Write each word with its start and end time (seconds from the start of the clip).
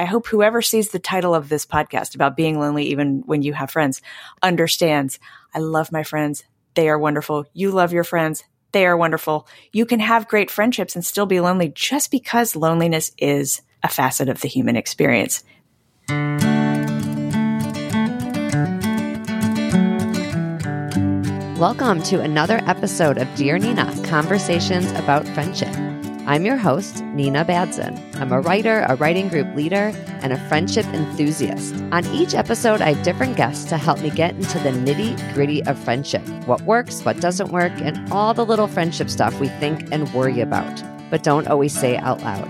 I 0.00 0.06
hope 0.06 0.26
whoever 0.28 0.62
sees 0.62 0.88
the 0.88 0.98
title 0.98 1.34
of 1.34 1.50
this 1.50 1.66
podcast 1.66 2.14
about 2.14 2.34
being 2.34 2.58
lonely, 2.58 2.86
even 2.86 3.22
when 3.26 3.42
you 3.42 3.52
have 3.52 3.70
friends, 3.70 4.00
understands 4.42 5.18
I 5.54 5.58
love 5.58 5.92
my 5.92 6.04
friends. 6.04 6.42
They 6.72 6.88
are 6.88 6.98
wonderful. 6.98 7.44
You 7.52 7.70
love 7.70 7.92
your 7.92 8.02
friends. 8.02 8.42
They 8.72 8.86
are 8.86 8.96
wonderful. 8.96 9.46
You 9.72 9.84
can 9.84 10.00
have 10.00 10.26
great 10.26 10.50
friendships 10.50 10.94
and 10.94 11.04
still 11.04 11.26
be 11.26 11.40
lonely 11.40 11.68
just 11.74 12.10
because 12.10 12.56
loneliness 12.56 13.12
is 13.18 13.60
a 13.82 13.90
facet 13.90 14.30
of 14.30 14.40
the 14.40 14.48
human 14.48 14.74
experience. 14.74 15.44
Welcome 21.58 22.02
to 22.04 22.22
another 22.22 22.62
episode 22.64 23.18
of 23.18 23.28
Dear 23.34 23.58
Nina 23.58 23.94
Conversations 24.04 24.90
about 24.92 25.28
Friendship. 25.28 25.99
I'm 26.30 26.46
your 26.46 26.56
host, 26.56 27.02
Nina 27.06 27.44
Badzin. 27.44 27.98
I'm 28.14 28.30
a 28.30 28.40
writer, 28.40 28.86
a 28.88 28.94
writing 28.94 29.26
group 29.26 29.52
leader, 29.56 29.92
and 30.22 30.32
a 30.32 30.48
friendship 30.48 30.86
enthusiast. 30.86 31.74
On 31.90 32.06
each 32.14 32.36
episode, 32.36 32.80
I 32.80 32.92
have 32.92 33.02
different 33.02 33.36
guests 33.36 33.64
to 33.70 33.76
help 33.76 34.00
me 34.00 34.10
get 34.10 34.36
into 34.36 34.60
the 34.60 34.70
nitty 34.70 35.34
gritty 35.34 35.60
of 35.64 35.76
friendship 35.76 36.22
what 36.46 36.60
works, 36.60 37.04
what 37.04 37.20
doesn't 37.20 37.50
work, 37.50 37.72
and 37.80 38.12
all 38.12 38.32
the 38.32 38.46
little 38.46 38.68
friendship 38.68 39.10
stuff 39.10 39.40
we 39.40 39.48
think 39.48 39.90
and 39.90 40.14
worry 40.14 40.40
about, 40.40 40.84
but 41.10 41.24
don't 41.24 41.48
always 41.48 41.76
say 41.76 41.96
out 41.96 42.22
loud. 42.22 42.48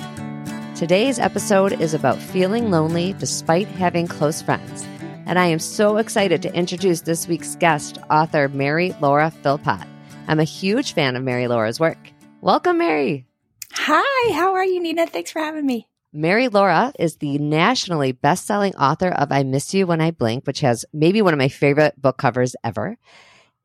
Today's 0.76 1.18
episode 1.18 1.80
is 1.80 1.94
about 1.94 2.18
feeling 2.18 2.70
lonely 2.70 3.14
despite 3.14 3.66
having 3.66 4.06
close 4.06 4.42
friends 4.42 4.86
and 5.24 5.38
I 5.38 5.46
am 5.46 5.58
so 5.58 5.96
excited 5.96 6.42
to 6.42 6.54
introduce 6.54 7.00
this 7.02 7.28
week's 7.28 7.56
guest, 7.56 7.96
author 8.10 8.48
Mary 8.48 8.94
Laura 9.00 9.32
Philpott. 9.42 9.86
I'm 10.28 10.40
a 10.40 10.44
huge 10.44 10.92
fan 10.92 11.16
of 11.16 11.22
Mary 11.22 11.46
Laura's 11.46 11.80
work. 11.80 12.10
Welcome, 12.42 12.78
Mary. 12.78 13.29
Hi, 13.72 14.32
how 14.32 14.54
are 14.54 14.64
you, 14.64 14.80
Nina? 14.80 15.06
Thanks 15.06 15.30
for 15.30 15.38
having 15.38 15.64
me. 15.64 15.86
Mary 16.12 16.48
Laura 16.48 16.92
is 16.98 17.16
the 17.16 17.38
nationally 17.38 18.10
best-selling 18.10 18.74
author 18.74 19.10
of 19.10 19.30
I 19.30 19.44
Miss 19.44 19.72
You 19.72 19.86
When 19.86 20.00
I 20.00 20.10
Blink, 20.10 20.44
which 20.44 20.60
has 20.60 20.84
maybe 20.92 21.22
one 21.22 21.32
of 21.32 21.38
my 21.38 21.48
favorite 21.48 22.00
book 22.00 22.18
covers 22.18 22.56
ever, 22.64 22.98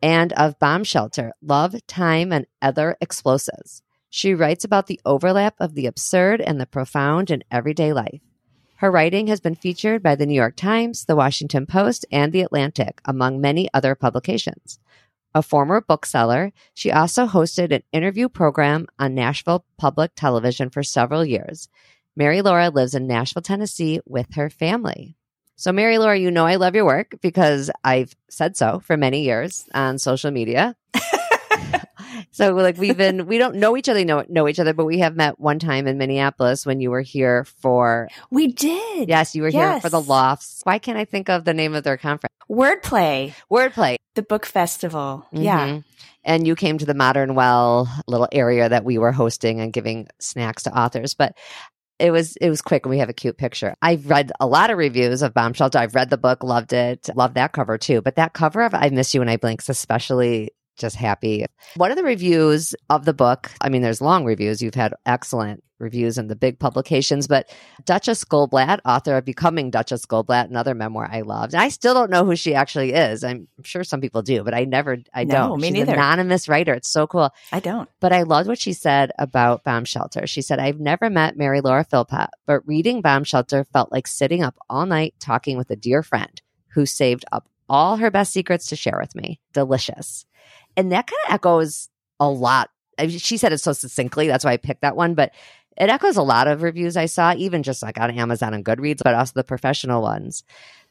and 0.04 0.32
of 0.34 0.60
Bomb 0.60 0.84
Shelter, 0.84 1.34
Love, 1.42 1.76
Time, 1.88 2.32
and 2.32 2.46
Other 2.62 2.98
Explosives. 3.02 3.82
She 4.12 4.36
writes 4.36 4.64
about 4.64 4.86
the 4.86 5.02
overlap 5.06 5.56
of 5.60 5.74
the 5.74 5.88
absurd 5.88 6.40
and 6.40 6.62
the 6.62 6.68
profound 6.68 7.32
in 7.32 7.44
everyday 7.50 7.92
life. 7.92 8.22
Her 8.76 8.92
writing 8.92 9.26
has 9.28 9.40
been 9.40 9.56
featured 9.56 10.04
by 10.04 10.16
the 10.16 10.28
New 10.28 10.36
York 10.36 10.56
Times, 10.56 11.06
the 11.06 11.16
Washington 11.16 11.66
Post, 11.66 12.06
and 12.12 12.32
the 12.32 12.42
Atlantic, 12.42 13.02
among 13.06 13.42
many 13.42 13.70
other 13.74 13.96
publications. 13.96 14.80
A 15.36 15.44
former 15.44 15.82
bookseller, 15.82 16.54
she 16.74 16.94
also 16.94 17.28
hosted 17.28 17.74
an 17.74 17.84
interview 17.92 18.30
program 18.30 18.88
on 18.98 19.16
Nashville 19.16 19.66
Public 19.78 20.12
Television 20.16 20.70
for 20.70 20.82
several 20.82 21.26
years. 21.26 21.68
Mary 22.16 22.42
Laura 22.42 22.70
lives 22.70 22.96
in 22.96 23.06
Nashville, 23.06 23.42
Tennessee 23.42 24.00
with 24.06 24.34
her 24.36 24.50
family. 24.50 25.18
So, 25.58 25.74
Mary 25.74 25.98
Laura, 25.98 26.18
you 26.18 26.32
know 26.32 26.46
I 26.46 26.56
love 26.56 26.74
your 26.74 26.86
work 26.86 27.16
because 27.22 27.70
I've 27.84 28.16
said 28.30 28.56
so 28.56 28.80
for 28.80 28.96
many 28.96 29.24
years 29.24 29.68
on 29.74 30.00
social 30.00 30.32
media. 30.32 30.78
So 32.36 32.54
like 32.54 32.78
we've 32.78 32.98
been 32.98 33.28
we 33.28 33.38
don't 33.38 33.56
know 33.56 33.78
each 33.78 33.88
other 33.88 34.04
know 34.04 34.26
know 34.28 34.50
each 34.50 34.60
other, 34.60 34.74
but 34.74 34.84
we 34.84 35.00
have 35.00 35.16
met 35.16 35.40
one 35.40 35.58
time 35.58 35.88
in 35.88 35.98
Minneapolis 35.98 36.66
when 36.66 36.82
you 36.82 36.92
were 36.92 37.02
here 37.02 37.46
for 37.46 38.10
We 38.30 38.48
did. 38.48 39.08
Yes, 39.08 39.36
you 39.36 39.42
were 39.42 39.48
yes. 39.48 39.76
here 39.76 39.80
for 39.80 39.90
the 39.90 40.02
lofts. 40.02 40.60
Why 40.64 40.78
can't 40.78 40.98
I 40.98 41.06
think 41.06 41.30
of 41.30 41.46
the 41.46 41.54
name 41.54 41.74
of 41.74 41.86
their 41.86 41.96
conference? 41.96 42.34
Wordplay. 42.50 43.34
Wordplay. 43.50 43.96
The 44.16 44.22
book 44.22 44.46
festival. 44.46 45.26
Mm-hmm. 45.34 45.44
Yeah. 45.44 45.80
And 46.26 46.46
you 46.46 46.58
came 46.58 46.78
to 46.78 46.86
the 46.86 46.94
Modern 46.94 47.36
Well 47.36 47.88
little 48.06 48.28
area 48.34 48.68
that 48.68 48.84
we 48.84 48.98
were 48.98 49.14
hosting 49.14 49.62
and 49.62 49.72
giving 49.72 50.10
snacks 50.20 50.64
to 50.64 50.78
authors. 50.78 51.14
But 51.14 51.38
it 52.00 52.12
was 52.12 52.36
it 52.36 52.50
was 52.50 52.62
quick 52.62 52.86
and 52.86 52.90
we 52.90 52.98
have 52.98 53.08
a 53.08 53.14
cute 53.14 53.38
picture. 53.38 53.76
I've 53.82 54.10
read 54.10 54.34
a 54.42 54.46
lot 54.46 54.72
of 54.72 54.78
reviews 54.78 55.22
of 55.22 55.34
Bomb 55.34 55.54
Shelter. 55.54 55.80
I've 55.80 55.96
read 55.96 56.10
the 56.10 56.18
book, 56.18 56.44
loved 56.44 56.74
it, 56.74 57.10
loved 57.16 57.36
that 57.36 57.54
cover 57.54 57.78
too. 57.78 58.02
But 58.02 58.16
that 58.16 58.34
cover 58.34 58.64
of 58.64 58.74
I 58.74 58.90
Miss 58.90 59.14
You 59.14 59.22
When 59.22 59.30
I 59.30 59.38
Blinks 59.38 59.70
especially 59.70 60.52
just 60.78 60.96
happy. 60.96 61.46
One 61.76 61.92
of 61.92 61.98
the 61.98 62.04
reviews 62.04 62.76
of 62.90 63.06
the 63.06 63.14
book, 63.14 63.52
I 63.62 63.70
mean, 63.70 63.82
there's 63.82 64.02
long 64.02 64.26
reviews. 64.26 64.62
You've 64.62 64.76
had 64.76 64.94
excellent 65.06 65.64
reviews 65.80 66.18
in 66.18 66.28
the 66.28 66.36
big 66.36 66.58
publications, 66.58 67.28
but 67.28 67.50
Duchess 67.84 68.24
Goldblatt, 68.24 68.80
author 68.86 69.18
of 69.18 69.26
Becoming 69.26 69.72
Duchess 69.72 70.06
Goldblatt, 70.06 70.46
another 70.50 70.74
memoir 70.74 71.10
I 71.12 71.22
loved. 71.22 71.54
And 71.54 71.62
I 71.62 71.70
still 71.70 71.94
don't 71.94 72.10
know 72.10 72.26
who 72.26 72.36
she 72.36 72.56
actually 72.56 72.94
is. 72.94 73.24
I'm 73.24 73.48
sure 73.64 73.84
some 73.84 74.02
people 74.02 74.22
do, 74.22 74.44
but 74.44 74.54
I 74.54 74.64
never, 74.64 74.98
I 75.14 75.26
no, 75.26 75.34
don't. 75.34 75.62
Me 75.62 75.68
She's 75.68 75.74
neither. 75.74 75.94
an 75.94 76.00
anonymous 76.00 76.48
writer. 76.48 76.74
It's 76.74 76.90
so 76.90 77.08
cool. 77.08 77.30
I 77.52 77.60
don't. 77.60 77.90
But 78.00 78.14
I 78.14 78.24
loved 78.24 78.48
what 78.48 78.60
she 78.60 78.74
said 78.74 79.12
about 79.20 79.64
Bomb 79.64 79.86
Shelter. 79.86 80.28
She 80.28 80.42
said, 80.42 80.60
I've 80.60 80.80
never 80.80 81.10
met 81.10 81.38
Mary 81.38 81.62
Laura 81.62 81.84
Philpott, 81.84 82.30
but 82.46 82.66
reading 82.68 83.02
Bomb 83.02 83.24
Shelter 83.26 83.66
felt 83.66 83.92
like 83.92 84.08
sitting 84.08 84.44
up 84.44 84.56
all 84.70 84.86
night 84.86 85.16
talking 85.20 85.58
with 85.58 85.70
a 85.72 85.76
dear 85.76 86.04
friend 86.04 86.42
who 86.70 86.86
saved 86.86 87.26
up 87.32 87.50
all 87.68 87.98
her 87.98 88.12
best 88.12 88.32
secrets 88.32 88.68
to 88.68 88.76
share 88.76 88.98
with 89.00 89.16
me. 89.16 89.40
Delicious. 89.54 90.26
And 90.78 90.92
that 90.92 91.08
kind 91.08 91.20
of 91.28 91.34
echoes 91.34 91.90
a 92.20 92.30
lot. 92.30 92.70
She 93.08 93.38
said 93.38 93.54
it 93.54 93.60
so 93.60 93.74
succinctly. 93.74 94.28
That's 94.28 94.46
why 94.46 94.54
I 94.54 94.58
picked 94.58 94.82
that 94.82 94.96
one. 94.96 95.14
But 95.16 95.34
it 95.78 95.90
echoes 95.90 96.18
a 96.18 96.24
lot 96.24 96.48
of 96.48 96.62
reviews 96.62 96.96
I 96.96 97.06
saw, 97.06 97.34
even 97.36 97.64
just 97.64 97.84
like 97.84 98.00
on 98.00 98.12
Amazon 98.12 98.54
and 98.54 98.64
Goodreads, 98.64 99.02
but 99.04 99.14
also 99.14 99.34
the 99.36 99.44
professional 99.44 100.02
ones. 100.02 100.44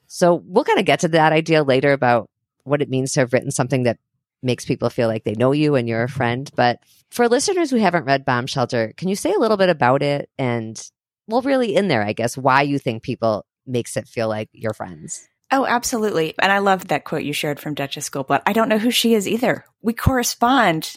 So 0.07 0.43
we'll 0.47 0.65
kind 0.65 0.79
of 0.79 0.85
get 0.85 1.01
to 1.01 1.09
that 1.09 1.33
idea 1.33 1.63
later 1.63 1.93
about 1.93 2.29
what 2.65 2.83
it 2.83 2.91
means 2.91 3.13
to 3.13 3.21
have 3.21 3.33
written 3.33 3.51
something 3.51 3.85
that 3.85 3.99
makes 4.43 4.67
people 4.67 4.91
feel 4.91 5.09
like 5.09 5.25
they 5.25 5.35
know 5.35 5.53
you 5.53 5.75
and 5.75 5.89
you're 5.89 6.03
a 6.03 6.09
friend. 6.09 6.51
But 6.55 6.81
for 7.11 7.29
listeners 7.29 7.71
who 7.71 7.77
haven't 7.77 8.05
read 8.05 8.27
Bomb 8.27 8.47
Shelter, 8.47 8.93
can 8.99 9.09
you 9.09 9.17
say 9.17 9.33
a 9.33 9.39
little 9.39 9.57
bit 9.57 9.71
about 9.71 10.03
it 10.03 10.29
and, 10.39 10.79
well, 11.27 11.41
really 11.41 11.75
in 11.75 11.89
there, 11.89 12.03
I 12.03 12.13
guess, 12.13 12.37
why 12.37 12.61
you 12.63 12.79
think 12.79 13.03
people 13.03 13.47
makes 13.67 13.97
it 13.97 14.07
feel 14.07 14.29
like 14.29 14.51
you're 14.53 14.75
friends? 14.75 15.27
Oh, 15.57 15.65
absolutely. 15.65 16.35
And 16.41 16.51
I 16.51 16.59
love 16.59 16.89
that 16.89 17.05
quote 17.05 17.23
you 17.23 17.33
shared 17.33 17.61
from 17.61 17.75
Duchess 17.75 18.11
Goldblatt. 18.11 18.43
I 18.45 18.53
don't 18.53 18.69
know 18.69 18.77
who 18.77 18.91
she 18.91 19.15
is 19.15 19.29
either. 19.29 19.65
We 19.83 19.93
correspond. 19.93 20.97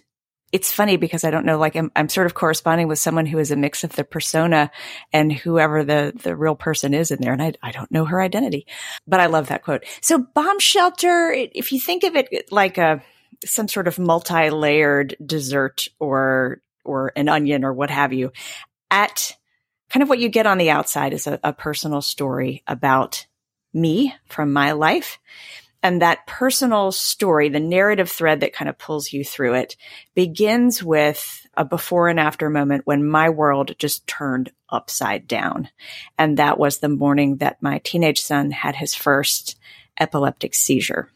It's 0.52 0.72
funny 0.72 0.98
because 0.98 1.24
I 1.24 1.30
don't 1.30 1.46
know, 1.46 1.60
like 1.60 1.76
I'm, 1.76 1.92
I'm 1.96 2.10
sort 2.10 2.26
of 2.26 2.34
corresponding 2.34 2.88
with 2.88 2.98
someone 2.98 3.28
who 3.28 3.38
is 3.38 3.52
a 3.52 3.56
mix 3.56 3.84
of 3.84 3.96
the 3.96 4.04
persona 4.04 4.72
and 5.14 5.32
whoever 5.32 5.84
the, 5.84 6.12
the 6.24 6.36
real 6.36 6.56
person 6.56 6.96
is 6.96 7.12
in 7.12 7.22
there. 7.22 7.34
And 7.34 7.42
I, 7.44 7.54
I 7.62 7.72
don't 7.72 7.92
know 7.92 8.06
her 8.06 8.20
identity, 8.20 8.66
but 9.06 9.20
I 9.20 9.28
love 9.28 9.50
that 9.50 9.62
quote. 9.62 9.86
So 10.02 10.18
bomb 10.18 10.58
shelter, 10.60 11.32
if 11.32 11.72
you 11.72 11.80
think 11.80 12.04
of 12.04 12.16
it 12.16 12.52
like 12.52 12.80
a, 12.80 13.04
some 13.46 13.68
sort 13.68 13.88
of 13.88 14.00
multi-layered 14.00 15.18
dessert 15.24 15.88
or, 16.00 16.64
or 16.84 17.12
an 17.16 17.30
onion 17.30 17.64
or 17.64 17.74
what 17.74 17.92
have 17.92 18.12
you 18.12 18.32
at 18.90 19.38
kind 19.92 20.02
of 20.02 20.10
what 20.10 20.18
you 20.18 20.30
get 20.30 20.48
on 20.48 20.58
the 20.58 20.72
outside 20.72 21.14
is 21.14 21.28
a, 21.28 21.40
a 21.44 21.54
personal 21.54 22.02
story 22.02 22.64
about 22.66 23.28
me 23.74 24.14
from 24.26 24.54
my 24.54 24.72
life. 24.72 25.20
And 25.84 26.02
that 26.02 26.26
personal 26.28 26.92
story, 26.92 27.50
the 27.50 27.60
narrative 27.60 28.10
thread 28.10 28.42
that 28.42 28.54
kind 28.54 28.68
of 28.68 28.78
pulls 28.78 29.14
you 29.14 29.24
through 29.24 29.54
it 29.54 29.78
begins 30.16 30.84
with 30.84 31.46
a 31.56 31.64
before 31.64 32.10
and 32.10 32.20
after 32.20 32.50
moment 32.50 32.86
when 32.86 33.08
my 33.08 33.30
world 33.30 33.76
just 33.78 34.06
turned 34.08 34.52
upside 34.70 35.28
down. 35.28 35.70
And 36.18 36.38
that 36.38 36.60
was 36.60 36.80
the 36.80 36.90
morning 36.90 37.38
that 37.38 37.62
my 37.62 37.80
teenage 37.80 38.22
son 38.22 38.52
had 38.52 38.76
his 38.76 38.96
first 38.96 39.58
epileptic 40.00 40.56
seizure, 40.56 41.10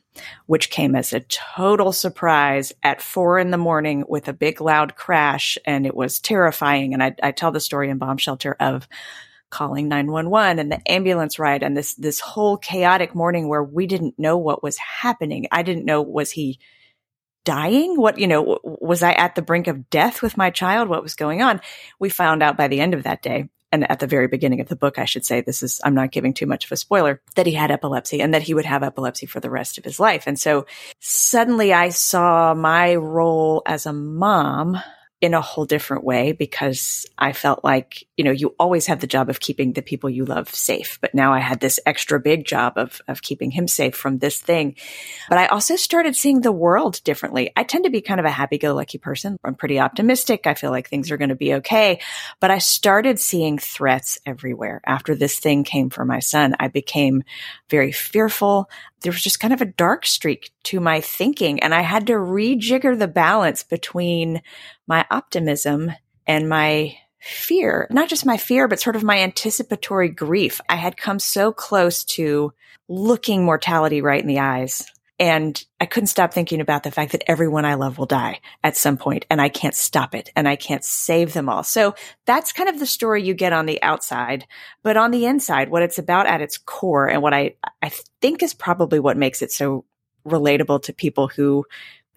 which 0.45 0.69
came 0.69 0.95
as 0.95 1.11
a 1.11 1.21
total 1.21 1.91
surprise 1.91 2.71
at 2.83 3.01
four 3.01 3.39
in 3.39 3.51
the 3.51 3.57
morning 3.57 4.03
with 4.07 4.27
a 4.27 4.33
big 4.33 4.61
loud 4.61 4.95
crash. 4.95 5.57
And 5.65 5.85
it 5.85 5.95
was 5.95 6.19
terrifying. 6.19 6.93
And 6.93 7.03
I, 7.03 7.15
I 7.21 7.31
tell 7.31 7.51
the 7.51 7.59
story 7.59 7.89
in 7.89 7.97
Bomb 7.97 8.17
Shelter 8.17 8.55
of 8.59 8.87
calling 9.51 9.87
911 9.87 10.57
and 10.57 10.71
the 10.71 10.91
ambulance 10.91 11.37
ride 11.37 11.61
and 11.61 11.77
this, 11.77 11.93
this 11.93 12.19
whole 12.19 12.57
chaotic 12.57 13.13
morning 13.13 13.47
where 13.47 13.63
we 13.63 13.85
didn't 13.85 14.17
know 14.17 14.37
what 14.37 14.63
was 14.63 14.77
happening. 14.77 15.47
I 15.51 15.61
didn't 15.61 15.85
know, 15.85 16.01
was 16.01 16.31
he 16.31 16.59
dying? 17.45 17.97
What, 17.97 18.17
you 18.17 18.27
know, 18.27 18.59
was 18.63 19.03
I 19.03 19.13
at 19.13 19.35
the 19.35 19.41
brink 19.41 19.67
of 19.67 19.89
death 19.89 20.21
with 20.21 20.37
my 20.37 20.49
child? 20.49 20.89
What 20.89 21.03
was 21.03 21.15
going 21.15 21.41
on? 21.41 21.61
We 21.99 22.09
found 22.09 22.41
out 22.41 22.57
by 22.57 22.67
the 22.67 22.79
end 22.79 22.93
of 22.93 23.03
that 23.03 23.21
day 23.21 23.49
and 23.71 23.89
at 23.89 23.99
the 23.99 24.07
very 24.07 24.27
beginning 24.27 24.59
of 24.59 24.67
the 24.67 24.75
book, 24.75 24.99
I 24.99 25.05
should 25.05 25.25
say, 25.25 25.41
this 25.41 25.63
is, 25.63 25.79
I'm 25.83 25.95
not 25.95 26.11
giving 26.11 26.33
too 26.33 26.45
much 26.45 26.65
of 26.65 26.71
a 26.71 26.77
spoiler, 26.77 27.21
that 27.35 27.45
he 27.45 27.53
had 27.53 27.71
epilepsy 27.71 28.21
and 28.21 28.33
that 28.33 28.41
he 28.41 28.53
would 28.53 28.65
have 28.65 28.83
epilepsy 28.83 29.25
for 29.25 29.39
the 29.39 29.49
rest 29.49 29.77
of 29.77 29.85
his 29.85 29.99
life. 29.99 30.25
And 30.27 30.37
so 30.37 30.65
suddenly 30.99 31.71
I 31.71 31.89
saw 31.89 32.53
my 32.53 32.95
role 32.95 33.61
as 33.65 33.85
a 33.85 33.93
mom 33.93 34.77
in 35.21 35.35
a 35.35 35.41
whole 35.41 35.65
different 35.65 36.03
way 36.03 36.31
because 36.31 37.05
I 37.15 37.31
felt 37.31 37.63
like, 37.63 38.07
you 38.17 38.23
know, 38.23 38.31
you 38.31 38.55
always 38.59 38.87
have 38.87 38.99
the 38.99 39.07
job 39.07 39.29
of 39.29 39.39
keeping 39.39 39.73
the 39.73 39.83
people 39.83 40.09
you 40.09 40.25
love 40.25 40.49
safe. 40.49 40.97
But 40.99 41.13
now 41.13 41.31
I 41.31 41.39
had 41.39 41.59
this 41.59 41.79
extra 41.85 42.19
big 42.19 42.43
job 42.43 42.73
of, 42.75 43.03
of 43.07 43.21
keeping 43.21 43.51
him 43.51 43.67
safe 43.67 43.95
from 43.95 44.17
this 44.17 44.41
thing. 44.41 44.75
But 45.29 45.37
I 45.37 45.45
also 45.45 45.75
started 45.75 46.15
seeing 46.15 46.41
the 46.41 46.51
world 46.51 47.03
differently. 47.03 47.51
I 47.55 47.63
tend 47.63 47.83
to 47.83 47.91
be 47.91 48.01
kind 48.01 48.19
of 48.19 48.25
a 48.25 48.31
happy 48.31 48.57
go 48.57 48.73
lucky 48.73 48.97
person. 48.97 49.37
I'm 49.43 49.53
pretty 49.53 49.79
optimistic. 49.79 50.47
I 50.47 50.55
feel 50.55 50.71
like 50.71 50.89
things 50.89 51.11
are 51.11 51.17
going 51.17 51.29
to 51.29 51.35
be 51.35 51.53
okay. 51.55 51.99
But 52.39 52.49
I 52.49 52.57
started 52.57 53.19
seeing 53.19 53.59
threats 53.59 54.17
everywhere. 54.25 54.81
After 54.87 55.13
this 55.13 55.39
thing 55.39 55.63
came 55.63 55.91
for 55.91 56.03
my 56.03 56.19
son, 56.19 56.55
I 56.59 56.67
became 56.67 57.23
very 57.69 57.91
fearful 57.91 58.71
there 59.01 59.11
was 59.11 59.21
just 59.21 59.39
kind 59.39 59.53
of 59.53 59.61
a 59.61 59.65
dark 59.65 60.05
streak 60.05 60.51
to 60.63 60.79
my 60.79 61.01
thinking 61.01 61.61
and 61.61 61.73
I 61.73 61.81
had 61.81 62.07
to 62.07 62.13
rejigger 62.13 62.97
the 62.97 63.07
balance 63.07 63.63
between 63.63 64.41
my 64.87 65.05
optimism 65.09 65.91
and 66.27 66.47
my 66.47 66.97
fear, 67.19 67.87
not 67.91 68.09
just 68.09 68.25
my 68.25 68.37
fear, 68.37 68.67
but 68.67 68.79
sort 68.79 68.95
of 68.95 69.03
my 69.03 69.19
anticipatory 69.19 70.09
grief. 70.09 70.59
I 70.67 70.75
had 70.75 70.97
come 70.97 71.19
so 71.19 71.51
close 71.51 72.03
to 72.05 72.53
looking 72.87 73.45
mortality 73.45 74.01
right 74.01 74.21
in 74.21 74.27
the 74.27 74.39
eyes. 74.39 74.85
And 75.21 75.63
I 75.79 75.85
couldn't 75.85 76.07
stop 76.07 76.33
thinking 76.33 76.61
about 76.61 76.81
the 76.81 76.89
fact 76.89 77.11
that 77.11 77.23
everyone 77.27 77.63
I 77.63 77.75
love 77.75 77.99
will 77.99 78.07
die 78.07 78.39
at 78.63 78.75
some 78.75 78.97
point 78.97 79.27
and 79.29 79.39
I 79.39 79.49
can't 79.49 79.75
stop 79.75 80.15
it 80.15 80.31
and 80.35 80.47
I 80.47 80.55
can't 80.55 80.83
save 80.83 81.33
them 81.33 81.47
all. 81.47 81.63
So 81.63 81.93
that's 82.25 82.51
kind 82.51 82.67
of 82.67 82.79
the 82.79 82.87
story 82.87 83.21
you 83.21 83.35
get 83.35 83.53
on 83.53 83.67
the 83.67 83.79
outside. 83.83 84.47
But 84.81 84.97
on 84.97 85.11
the 85.11 85.27
inside, 85.27 85.69
what 85.69 85.83
it's 85.83 85.99
about 85.99 86.25
at 86.25 86.41
its 86.41 86.57
core 86.57 87.07
and 87.07 87.21
what 87.21 87.35
I, 87.35 87.53
I 87.83 87.91
think 88.19 88.41
is 88.41 88.55
probably 88.55 88.99
what 88.99 89.15
makes 89.15 89.43
it 89.43 89.51
so 89.51 89.85
relatable 90.25 90.81
to 90.83 90.93
people 90.93 91.27
who 91.27 91.67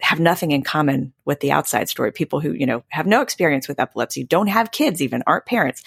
have 0.01 0.19
nothing 0.19 0.49
in 0.49 0.63
common 0.63 1.13
with 1.25 1.41
the 1.41 1.51
outside 1.51 1.87
story. 1.87 2.11
People 2.11 2.39
who, 2.39 2.53
you 2.53 2.65
know, 2.65 2.83
have 2.87 3.05
no 3.05 3.21
experience 3.21 3.67
with 3.67 3.79
epilepsy, 3.79 4.23
don't 4.23 4.47
have 4.47 4.71
kids, 4.71 4.99
even 4.99 5.21
aren't 5.27 5.45
parents, 5.45 5.83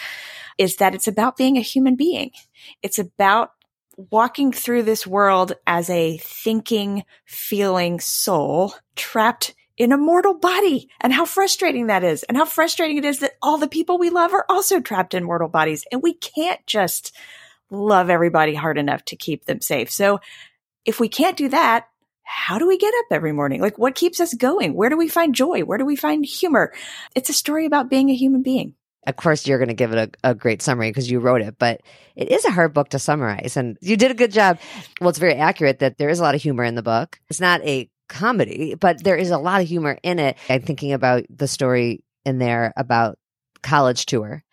is 0.56 0.76
that 0.76 0.94
it's 0.94 1.08
about 1.08 1.36
being 1.36 1.56
a 1.56 1.62
human 1.62 1.96
being. 1.96 2.30
It's 2.80 3.00
about 3.00 3.50
walking 3.98 4.52
through 4.52 4.84
this 4.84 5.06
world 5.06 5.52
as 5.66 5.90
a 5.90 6.18
thinking, 6.18 7.04
feeling 7.24 7.98
soul 7.98 8.72
trapped 8.94 9.54
in 9.76 9.92
a 9.92 9.96
mortal 9.96 10.34
body 10.34 10.88
and 11.00 11.12
how 11.12 11.24
frustrating 11.24 11.88
that 11.88 12.04
is 12.04 12.22
and 12.24 12.36
how 12.36 12.44
frustrating 12.44 12.96
it 12.96 13.04
is 13.04 13.18
that 13.18 13.32
all 13.42 13.58
the 13.58 13.68
people 13.68 13.98
we 13.98 14.10
love 14.10 14.32
are 14.32 14.46
also 14.48 14.80
trapped 14.80 15.14
in 15.14 15.24
mortal 15.24 15.48
bodies 15.48 15.84
and 15.90 16.02
we 16.02 16.14
can't 16.14 16.64
just 16.66 17.14
love 17.70 18.08
everybody 18.08 18.54
hard 18.54 18.78
enough 18.78 19.04
to 19.04 19.16
keep 19.16 19.44
them 19.44 19.60
safe. 19.60 19.90
So 19.90 20.20
if 20.84 21.00
we 21.00 21.08
can't 21.08 21.36
do 21.36 21.48
that, 21.48 21.88
how 22.22 22.58
do 22.58 22.68
we 22.68 22.78
get 22.78 22.94
up 22.94 23.06
every 23.10 23.32
morning? 23.32 23.60
Like 23.60 23.78
what 23.78 23.94
keeps 23.94 24.20
us 24.20 24.32
going? 24.32 24.74
Where 24.74 24.90
do 24.90 24.96
we 24.96 25.08
find 25.08 25.34
joy? 25.34 25.62
Where 25.62 25.78
do 25.78 25.84
we 25.84 25.96
find 25.96 26.24
humor? 26.24 26.72
It's 27.16 27.30
a 27.30 27.34
story 27.34 27.66
about 27.66 27.90
being 27.90 28.10
a 28.10 28.14
human 28.14 28.42
being. 28.42 28.74
Of 29.08 29.16
course, 29.16 29.46
you're 29.46 29.58
going 29.58 29.68
to 29.68 29.74
give 29.74 29.92
it 29.92 30.16
a, 30.22 30.30
a 30.30 30.34
great 30.34 30.62
summary 30.62 30.90
because 30.90 31.10
you 31.10 31.18
wrote 31.18 31.40
it, 31.40 31.56
but 31.58 31.80
it 32.14 32.30
is 32.30 32.44
a 32.44 32.50
hard 32.50 32.74
book 32.74 32.90
to 32.90 32.98
summarize. 32.98 33.56
And 33.56 33.78
you 33.80 33.96
did 33.96 34.10
a 34.10 34.14
good 34.14 34.32
job. 34.32 34.58
Well, 35.00 35.10
it's 35.10 35.18
very 35.18 35.34
accurate 35.34 35.78
that 35.80 35.98
there 35.98 36.10
is 36.10 36.20
a 36.20 36.22
lot 36.22 36.34
of 36.34 36.42
humor 36.42 36.62
in 36.62 36.74
the 36.74 36.82
book. 36.82 37.18
It's 37.28 37.40
not 37.40 37.62
a 37.62 37.90
comedy, 38.08 38.74
but 38.74 39.02
there 39.02 39.16
is 39.16 39.30
a 39.30 39.38
lot 39.38 39.60
of 39.60 39.68
humor 39.68 39.98
in 40.02 40.18
it. 40.18 40.36
I'm 40.48 40.62
thinking 40.62 40.92
about 40.92 41.24
the 41.30 41.48
story 41.48 42.04
in 42.24 42.38
there 42.38 42.72
about 42.76 43.18
college 43.62 44.06
tour 44.06 44.44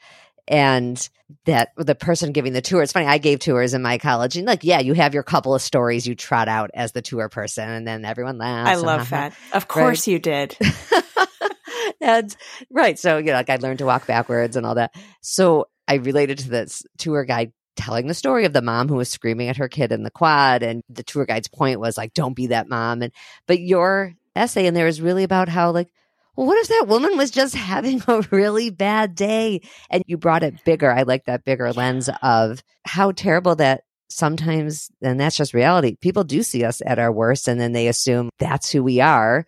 and 0.48 1.10
that 1.46 1.70
the 1.78 1.96
person 1.96 2.32
giving 2.32 2.54
the 2.54 2.62
tour 2.62 2.82
it's 2.84 2.92
funny 2.92 3.08
i 3.08 3.18
gave 3.18 3.40
tours 3.40 3.74
in 3.74 3.82
my 3.82 3.98
college 3.98 4.38
and 4.38 4.46
like 4.46 4.64
yeah 4.64 4.80
you 4.80 4.94
have 4.94 5.14
your 5.14 5.24
couple 5.24 5.56
of 5.56 5.62
stories 5.62 6.06
you 6.06 6.16
trot 6.16 6.48
out 6.48 6.70
as 6.74 6.92
the 6.92 7.02
tour 7.02 7.30
person 7.30 7.68
and 7.68 7.88
then 7.88 8.06
everyone 8.06 8.38
laughs 8.38 8.70
i 8.70 8.76
love 8.76 9.10
that 9.10 9.34
of 9.54 9.68
course 9.68 10.08
right? 10.08 10.14
you 10.14 10.20
did 10.20 10.58
and 12.02 12.36
right 12.70 12.98
so 13.00 13.18
you 13.18 13.26
know 13.26 13.34
like 13.34 13.50
i 13.50 13.56
learned 13.58 13.80
to 13.80 13.86
walk 13.86 14.08
backwards 14.08 14.56
and 14.56 14.66
all 14.66 14.76
that 14.76 14.94
so 15.22 15.66
i 15.88 15.96
related 15.96 16.38
to 16.38 16.50
this 16.50 16.84
tour 16.98 17.26
guide 17.26 17.52
telling 17.76 18.08
the 18.08 18.14
story 18.14 18.46
of 18.46 18.54
the 18.54 18.62
mom 18.62 18.88
who 18.88 18.96
was 18.96 19.10
screaming 19.10 19.50
at 19.50 19.58
her 19.58 19.68
kid 19.68 19.92
in 19.92 20.04
the 20.04 20.12
quad 20.12 20.64
and 20.64 20.82
the 20.90 21.04
tour 21.04 21.26
guide's 21.26 21.48
point 21.48 21.80
was 21.80 21.98
like 21.98 22.14
don't 22.14 22.36
be 22.36 22.48
that 22.48 22.70
mom 22.70 23.02
and 23.02 23.12
but 23.48 23.60
your 23.60 24.14
essay 24.36 24.66
in 24.66 24.74
there 24.74 24.88
is 24.88 25.02
really 25.02 25.24
about 25.24 25.50
how 25.50 25.72
like 25.72 25.90
well, 26.36 26.48
what 26.48 26.58
if 26.58 26.68
that 26.68 26.88
woman 26.88 27.18
was 27.18 27.32
just 27.32 27.56
having 27.56 28.02
a 28.08 28.22
really 28.32 28.70
bad 28.70 29.16
day? 29.16 29.62
And 29.90 30.04
you 30.06 30.18
brought 30.18 30.44
it 30.44 30.64
bigger. 30.64 30.92
I 30.92 31.04
like 31.04 31.26
that 31.26 31.46
bigger 31.46 31.72
lens 31.72 32.10
of 32.22 32.62
how 32.86 33.12
terrible 33.12 33.56
that 33.56 33.84
sometimes, 34.10 34.90
and 35.02 35.20
that's 35.20 35.38
just 35.38 35.54
reality. 35.54 35.96
People 36.02 36.24
do 36.24 36.44
see 36.44 36.64
us 36.64 36.82
at 36.86 37.00
our 37.00 37.12
worst 37.12 37.48
and 37.48 37.60
then 37.60 37.72
they 37.72 37.88
assume 37.88 38.30
that's 38.40 38.70
who 38.70 38.84
we 38.84 39.02
are. 39.02 39.46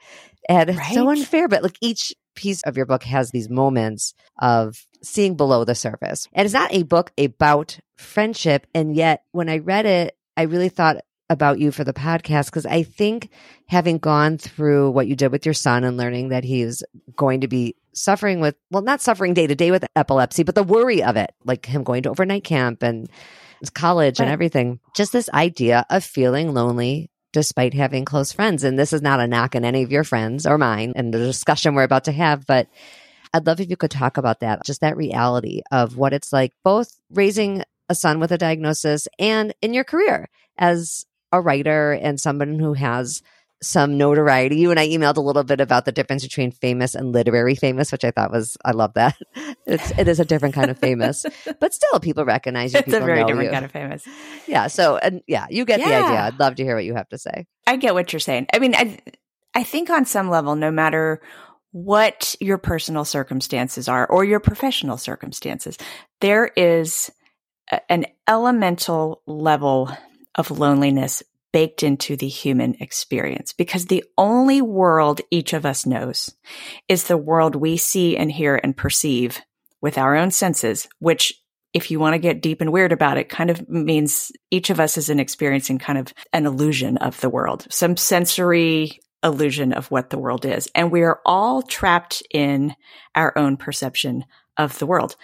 And 0.50 0.70
right. 0.70 0.78
it's 0.78 0.94
so 0.94 1.10
unfair. 1.10 1.48
But 1.48 1.64
like 1.64 1.78
each 1.82 2.14
piece 2.38 2.62
of 2.63 2.78
your 2.78 2.86
book 2.86 3.04
has 3.04 3.31
these 3.31 3.50
moments 3.50 4.13
of 4.39 4.86
seeing 5.01 5.36
below 5.36 5.66
the 5.66 5.75
surface. 5.75 6.30
And 6.31 6.45
it's 6.45 6.54
not 6.54 6.74
a 6.74 6.84
book 6.84 7.12
about 7.18 7.80
friendship. 7.98 8.68
And 8.74 8.95
yet 8.95 9.24
when 9.31 9.50
I 9.50 9.57
read 9.57 9.86
it, 9.86 10.16
I 10.38 10.44
really 10.44 10.69
thought 10.69 10.98
about 11.30 11.60
you 11.60 11.72
for 11.72 11.84
the 11.84 11.94
podcast 11.94 12.45
because 12.45 12.66
I 12.66 12.84
think 12.84 13.30
having 13.68 13.98
gone 13.98 14.38
through 14.38 14.92
what 14.92 15.07
you 15.07 15.16
did 15.16 15.31
with 15.31 15.45
your 15.45 15.54
son 15.54 15.84
and 15.84 15.98
learning 15.98 16.30
that 16.30 16.45
he's 16.45 16.84
going 17.18 17.42
to 17.42 17.48
be 17.48 17.75
suffering 17.94 18.40
with, 18.40 18.56
well, 18.72 18.83
not 18.83 19.01
suffering 19.01 19.33
day 19.33 19.48
to 19.48 19.56
day 19.56 19.72
with 19.72 19.83
epilepsy, 19.95 20.44
but 20.44 20.56
the 20.56 20.63
worry 20.63 21.04
of 21.04 21.18
it, 21.18 21.33
like 21.44 21.66
him 21.66 21.83
going 21.83 22.04
to 22.04 22.10
overnight 22.12 22.44
camp 22.44 22.83
and 22.83 23.10
college 23.74 24.19
right. 24.19 24.25
and 24.25 24.31
everything, 24.31 24.80
just 24.95 25.12
this 25.12 25.30
idea 25.33 25.86
of 25.90 26.04
feeling 26.04 26.54
lonely 26.54 27.10
despite 27.38 27.75
having 27.75 28.04
close 28.04 28.31
friends. 28.31 28.63
And 28.63 28.80
this 28.80 28.92
is 28.92 29.04
not 29.04 29.19
a 29.19 29.28
knock 29.28 29.56
on 29.56 29.63
any 29.63 29.84
of 29.84 29.92
your 29.92 30.04
friends 30.04 30.48
or 30.48 30.57
mine 30.57 30.94
and 30.95 31.13
the 31.13 31.19
discussion 31.19 31.75
we're 31.75 31.84
about 31.84 32.06
to 32.06 32.12
have, 32.12 32.48
but 32.48 32.68
I'd 33.31 33.45
love 33.45 33.60
if 33.60 33.69
you 33.69 33.78
could 33.78 33.92
talk 33.92 34.18
about 34.18 34.39
that, 34.39 34.66
just 34.66 34.81
that 34.81 34.98
reality 34.98 35.62
of 35.72 35.98
what 35.98 36.13
it's 36.13 36.34
like, 36.34 36.51
both 36.63 37.00
raising 37.12 37.62
a 37.89 37.94
son 37.94 38.19
with 38.19 38.31
a 38.31 38.39
diagnosis 38.39 39.07
and 39.19 39.54
in 39.62 39.75
your 39.75 39.84
career 39.84 40.30
as 40.57 41.06
a 41.31 41.39
writer 41.39 41.92
and 41.92 42.19
someone 42.19 42.57
who 42.57 42.74
has 42.74 43.22
some 43.62 43.98
notoriety. 43.98 44.57
You 44.57 44.71
and 44.71 44.80
I 44.80 44.88
emailed 44.88 45.18
a 45.18 45.21
little 45.21 45.44
bit 45.44 45.62
about 45.62 45.86
the 45.86 45.92
difference 45.92 46.24
between 46.24 46.51
famous 46.51 46.95
and 46.95 47.12
literary 47.12 47.56
famous, 47.56 47.92
which 47.92 48.04
I 48.04 48.12
thought 48.12 48.31
was 48.31 48.57
I 48.63 48.71
love 48.71 48.94
that. 48.94 49.18
It's 49.65 49.92
it 50.00 50.07
is 50.07 50.21
a 50.21 50.25
different 50.25 50.56
kind 50.56 50.71
of 50.71 50.77
famous, 50.77 51.25
but 51.59 51.74
still 51.74 52.00
people 52.00 52.24
recognize 52.24 52.74
you. 52.74 52.80
It's 52.80 52.88
a 52.88 53.01
very 53.01 53.25
different 53.25 53.48
you. 53.48 53.51
kind 53.51 53.65
of 53.65 53.71
famous. 53.71 54.07
Yeah. 54.48 54.68
So 54.68 54.95
and 54.95 55.21
yeah, 55.27 55.48
you 55.50 55.65
get 55.65 55.81
yeah. 55.81 55.89
the 55.89 55.95
idea. 55.95 56.19
I'd 56.19 56.39
love 56.39 56.56
to 56.56 56.63
hear 56.63 56.75
what 56.75 56.86
you 56.86 56.95
have 56.95 57.09
to 57.09 57.18
say. 57.18 57.48
I 57.65 57.75
get 57.75 57.94
what 57.94 58.13
you're 58.13 58.21
saying. 58.21 58.48
I 58.54 58.59
mean, 58.59 58.74
I 58.75 58.98
I 59.54 59.63
think 59.63 59.89
on 59.89 60.06
some 60.06 60.30
level, 60.30 60.56
no 60.56 60.71
matter 60.71 61.21
what 61.71 62.36
your 62.39 62.57
personal 62.57 63.04
circumstances 63.04 63.89
are 63.89 64.07
or 64.07 64.24
your 64.24 64.39
professional 64.39 64.98
circumstances, 64.98 65.77
there 66.21 66.50
is 66.56 67.12
a, 67.71 67.92
an 67.92 68.06
elemental 68.25 69.21
level 69.25 69.92
of 70.36 70.50
loneliness 70.50 71.24
baked 71.57 71.81
into 71.81 72.15
the 72.15 72.27
human 72.27 72.75
experience 72.81 73.51
because 73.51 73.88
the 73.88 74.04
only 74.15 74.62
world 74.62 75.21
each 75.31 75.54
of 75.54 75.65
us 75.65 75.88
knows 75.88 76.36
is 76.88 77.06
the 77.06 77.18
world 77.18 77.56
we 77.56 77.75
see 77.75 78.15
and 78.15 78.31
hear 78.31 78.59
and 78.63 78.77
perceive 78.77 79.42
with 79.81 79.98
our 79.98 80.15
own 80.15 80.30
senses, 80.30 80.88
which 81.00 81.33
if 81.74 81.89
you 81.89 82.00
want 82.00 82.13
to 82.13 82.19
get 82.19 82.44
deep 82.44 82.62
and 82.62 82.71
weird 82.71 82.92
about 82.92 83.18
it, 83.18 83.27
kind 83.27 83.50
of 83.50 83.68
means 83.68 84.31
each 84.51 84.69
of 84.69 84.80
us 84.80 85.00
is 85.00 85.09
an 85.09 85.19
experiencing 85.19 85.80
kind 85.80 85.98
of 85.98 86.13
an 86.31 86.45
illusion 86.45 86.95
of 86.98 87.19
the 87.21 87.30
world, 87.30 87.65
some 87.71 87.98
sensory 87.98 89.00
illusion 89.24 89.74
of 89.74 89.89
what 89.89 90.12
the 90.12 90.19
world 90.19 90.45
is. 90.45 90.69
And 90.75 90.92
we 90.92 91.01
are 91.01 91.21
all 91.25 91.63
trapped 91.63 92.21
in 92.30 92.75
our 93.15 93.36
own 93.36 93.57
perception 93.57 94.25
of 94.57 94.77
the 94.77 94.86
world. 94.86 95.15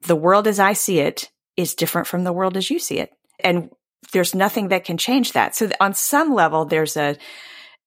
The 0.00 0.16
world 0.16 0.46
as 0.46 0.58
I 0.58 0.72
see 0.72 1.00
it 1.00 1.30
is 1.58 1.74
different 1.74 2.06
from 2.06 2.24
the 2.24 2.32
world 2.32 2.56
as 2.56 2.70
you 2.70 2.78
see 2.78 3.00
it. 3.00 3.10
And 3.38 3.68
there's 4.12 4.34
nothing 4.34 4.68
that 4.68 4.84
can 4.84 4.96
change 4.96 5.32
that. 5.32 5.54
So 5.54 5.70
on 5.80 5.94
some 5.94 6.34
level, 6.34 6.64
there's 6.64 6.96
a, 6.96 7.16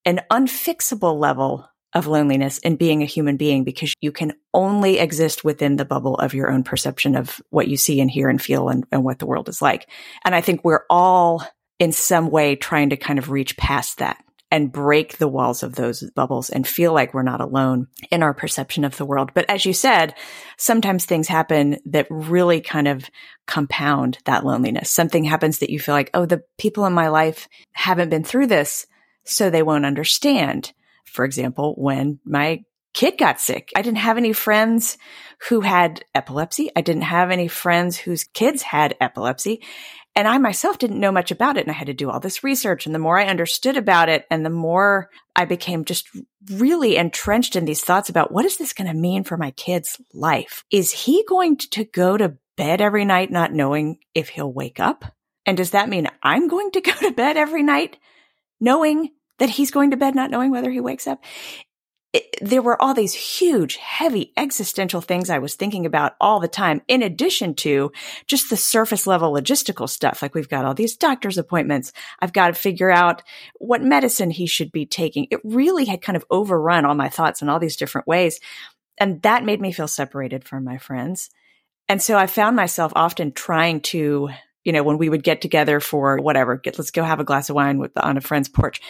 an 0.05 0.21
unfixable 0.31 1.19
level 1.19 1.67
of 1.93 2.07
loneliness 2.07 2.57
in 2.59 2.75
being 2.75 3.01
a 3.01 3.05
human 3.05 3.37
being 3.37 3.63
because 3.63 3.93
you 4.01 4.11
can 4.11 4.33
only 4.53 4.99
exist 4.99 5.43
within 5.43 5.77
the 5.77 5.85
bubble 5.85 6.15
of 6.15 6.33
your 6.33 6.51
own 6.51 6.63
perception 6.63 7.15
of 7.15 7.41
what 7.49 7.67
you 7.67 7.77
see 7.77 8.01
and 8.01 8.11
hear 8.11 8.29
and 8.29 8.41
feel 8.41 8.69
and, 8.69 8.85
and 8.91 9.03
what 9.03 9.19
the 9.19 9.25
world 9.25 9.49
is 9.49 9.61
like. 9.61 9.89
And 10.23 10.35
I 10.35 10.41
think 10.41 10.63
we're 10.63 10.85
all 10.89 11.43
in 11.79 11.91
some 11.91 12.29
way 12.29 12.55
trying 12.55 12.89
to 12.89 12.97
kind 12.97 13.19
of 13.19 13.29
reach 13.29 13.55
past 13.57 13.99
that 13.99 14.23
and 14.49 14.71
break 14.71 15.17
the 15.17 15.27
walls 15.27 15.61
of 15.63 15.75
those 15.75 16.01
bubbles 16.11 16.49
and 16.49 16.67
feel 16.67 16.93
like 16.93 17.13
we're 17.13 17.23
not 17.23 17.41
alone 17.41 17.87
in 18.11 18.23
our 18.23 18.33
perception 18.33 18.85
of 18.85 18.95
the 18.97 19.05
world. 19.05 19.31
But 19.33 19.49
as 19.49 19.65
you 19.65 19.73
said, 19.73 20.15
sometimes 20.57 21.05
things 21.05 21.27
happen 21.27 21.79
that 21.85 22.07
really 22.09 22.61
kind 22.61 22.87
of 22.87 23.09
compound 23.45 24.19
that 24.25 24.45
loneliness. 24.45 24.89
Something 24.89 25.25
happens 25.25 25.59
that 25.59 25.69
you 25.69 25.79
feel 25.79 25.95
like, 25.95 26.11
oh, 26.13 26.25
the 26.25 26.43
people 26.57 26.85
in 26.85 26.93
my 26.93 27.09
life 27.09 27.49
haven't 27.73 28.09
been 28.09 28.23
through 28.23 28.47
this, 28.47 28.87
so 29.25 29.49
they 29.49 29.63
won't 29.63 29.85
understand. 29.85 30.71
For 31.03 31.25
example, 31.25 31.73
when 31.77 32.19
my 32.23 32.63
kid 32.93 33.17
got 33.17 33.39
sick, 33.39 33.71
I 33.75 33.81
didn't 33.81 33.99
have 33.99 34.17
any 34.17 34.33
friends 34.33 34.97
who 35.49 35.61
had 35.61 36.03
epilepsy. 36.15 36.71
I 36.75 36.81
didn't 36.81 37.03
have 37.03 37.31
any 37.31 37.47
friends 37.47 37.97
whose 37.97 38.23
kids 38.23 38.61
had 38.61 38.95
epilepsy. 38.99 39.61
And 40.17 40.27
I 40.27 40.39
myself 40.39 40.79
didn't 40.79 40.99
know 40.99 41.11
much 41.11 41.29
about 41.29 41.57
it. 41.57 41.61
And 41.61 41.69
I 41.69 41.75
had 41.75 41.85
to 41.87 41.93
do 41.93 42.09
all 42.09 42.19
this 42.19 42.43
research. 42.43 42.87
And 42.87 42.95
the 42.95 42.99
more 42.99 43.19
I 43.19 43.27
understood 43.27 43.77
about 43.77 44.09
it 44.09 44.25
and 44.31 44.43
the 44.43 44.49
more 44.49 45.11
I 45.35 45.45
became 45.45 45.85
just 45.85 46.09
really 46.53 46.97
entrenched 46.97 47.55
in 47.55 47.65
these 47.65 47.83
thoughts 47.83 48.09
about 48.09 48.31
what 48.31 48.43
is 48.43 48.57
this 48.57 48.73
going 48.73 48.87
to 48.87 48.95
mean 48.95 49.23
for 49.23 49.37
my 49.37 49.51
kid's 49.51 50.01
life? 50.15 50.63
Is 50.71 50.91
he 50.91 51.23
going 51.29 51.57
to 51.57 51.85
go 51.85 52.17
to 52.17 52.35
bed 52.57 52.81
every 52.81 53.05
night 53.05 53.29
not 53.29 53.53
knowing 53.53 53.99
if 54.15 54.29
he'll 54.29 54.51
wake 54.51 54.79
up? 54.79 55.05
And 55.45 55.55
does 55.55 55.69
that 55.71 55.87
mean 55.87 56.07
I'm 56.23 56.47
going 56.47 56.71
to 56.71 56.81
go 56.81 56.93
to 56.93 57.11
bed 57.11 57.37
every 57.37 57.61
night 57.61 57.97
knowing 58.59 59.11
that 59.37 59.51
he's 59.51 59.69
going 59.69 59.91
to 59.91 59.97
bed 59.97 60.15
not 60.15 60.31
knowing 60.31 60.49
whether 60.49 60.71
he 60.71 60.79
wakes 60.79 61.05
up? 61.05 61.23
There 62.41 62.61
were 62.61 62.81
all 62.81 62.93
these 62.93 63.13
huge, 63.13 63.77
heavy 63.77 64.33
existential 64.37 65.01
things 65.01 65.29
I 65.29 65.39
was 65.39 65.55
thinking 65.55 65.85
about 65.85 66.13
all 66.21 66.39
the 66.39 66.47
time, 66.47 66.81
in 66.87 67.01
addition 67.01 67.53
to 67.55 67.91
just 68.27 68.49
the 68.49 68.57
surface 68.57 69.07
level 69.07 69.33
logistical 69.33 69.89
stuff. 69.89 70.21
Like 70.21 70.35
we've 70.35 70.49
got 70.49 70.65
all 70.65 70.73
these 70.73 70.95
doctor's 70.95 71.37
appointments. 71.37 71.93
I've 72.19 72.33
got 72.33 72.47
to 72.47 72.53
figure 72.53 72.91
out 72.91 73.23
what 73.55 73.81
medicine 73.81 74.31
he 74.31 74.47
should 74.47 74.71
be 74.71 74.85
taking. 74.85 75.27
It 75.31 75.41
really 75.43 75.85
had 75.85 76.01
kind 76.01 76.15
of 76.15 76.25
overrun 76.29 76.85
all 76.85 76.95
my 76.95 77.09
thoughts 77.09 77.41
in 77.41 77.49
all 77.49 77.59
these 77.59 77.77
different 77.77 78.07
ways. 78.07 78.39
And 78.97 79.21
that 79.21 79.45
made 79.45 79.61
me 79.61 79.71
feel 79.71 79.87
separated 79.87 80.43
from 80.43 80.63
my 80.63 80.77
friends. 80.77 81.29
And 81.89 82.01
so 82.01 82.17
I 82.17 82.27
found 82.27 82.55
myself 82.55 82.91
often 82.95 83.31
trying 83.31 83.81
to, 83.81 84.29
you 84.67 84.73
know, 84.73 84.83
when 84.83 84.97
we 84.97 85.07
would 85.07 85.23
get 85.23 85.39
together 85.39 85.79
for 85.79 86.17
whatever, 86.17 86.57
get, 86.57 86.77
let's 86.77 86.91
go 86.91 87.01
have 87.01 87.21
a 87.21 87.23
glass 87.23 87.49
of 87.49 87.55
wine 87.55 87.77
with 87.77 87.93
on 87.95 88.17
a 88.17 88.21
friend's 88.21 88.49
porch. 88.49 88.81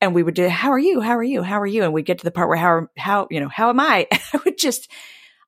And 0.00 0.14
we 0.14 0.22
would 0.22 0.32
do, 0.32 0.48
how 0.48 0.70
are 0.70 0.78
you? 0.78 1.02
How 1.02 1.18
are 1.18 1.22
you? 1.22 1.42
How 1.42 1.60
are 1.60 1.66
you? 1.66 1.84
And 1.84 1.92
we'd 1.92 2.06
get 2.06 2.20
to 2.20 2.24
the 2.24 2.30
part 2.30 2.48
where 2.48 2.56
how, 2.56 2.86
how, 2.96 3.28
you 3.30 3.38
know, 3.38 3.50
how 3.50 3.68
am 3.68 3.78
I? 3.78 4.06
I 4.12 4.40
would 4.46 4.56
just, 4.56 4.90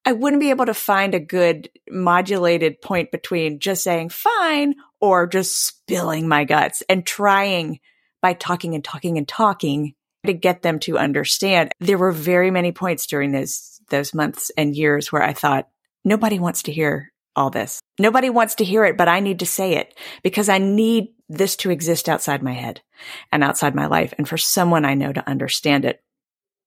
I 0.04 0.12
wouldn't 0.12 0.40
be 0.40 0.50
able 0.50 0.66
to 0.66 0.74
find 0.74 1.14
a 1.14 1.18
good 1.18 1.70
modulated 1.88 2.82
point 2.82 3.10
between 3.10 3.58
just 3.58 3.82
saying 3.82 4.10
fine 4.10 4.74
or 5.00 5.26
just 5.26 5.66
spilling 5.66 6.28
my 6.28 6.44
guts 6.44 6.82
and 6.86 7.06
trying 7.06 7.80
by 8.20 8.34
talking 8.34 8.74
and 8.74 8.84
talking 8.84 9.16
and 9.16 9.26
talking 9.26 9.94
to 10.26 10.34
get 10.34 10.60
them 10.60 10.78
to 10.80 10.98
understand. 10.98 11.72
There 11.80 11.96
were 11.96 12.12
very 12.12 12.50
many 12.50 12.72
points 12.72 13.06
during 13.06 13.32
those, 13.32 13.80
those 13.88 14.12
months 14.12 14.50
and 14.58 14.76
years 14.76 15.10
where 15.10 15.22
I 15.22 15.32
thought, 15.32 15.68
nobody 16.04 16.38
wants 16.38 16.64
to 16.64 16.72
hear 16.72 17.10
all 17.36 17.50
this. 17.50 17.80
Nobody 17.98 18.30
wants 18.30 18.56
to 18.56 18.64
hear 18.64 18.84
it, 18.84 18.96
but 18.96 19.08
I 19.08 19.20
need 19.20 19.38
to 19.40 19.46
say 19.46 19.76
it 19.76 19.96
because 20.22 20.48
I 20.48 20.58
need 20.58 21.08
this 21.28 21.56
to 21.56 21.70
exist 21.70 22.08
outside 22.08 22.42
my 22.42 22.52
head 22.52 22.80
and 23.30 23.44
outside 23.44 23.74
my 23.74 23.86
life 23.86 24.12
and 24.18 24.28
for 24.28 24.36
someone 24.36 24.84
I 24.84 24.94
know 24.94 25.12
to 25.12 25.28
understand 25.28 25.84
it. 25.84 26.02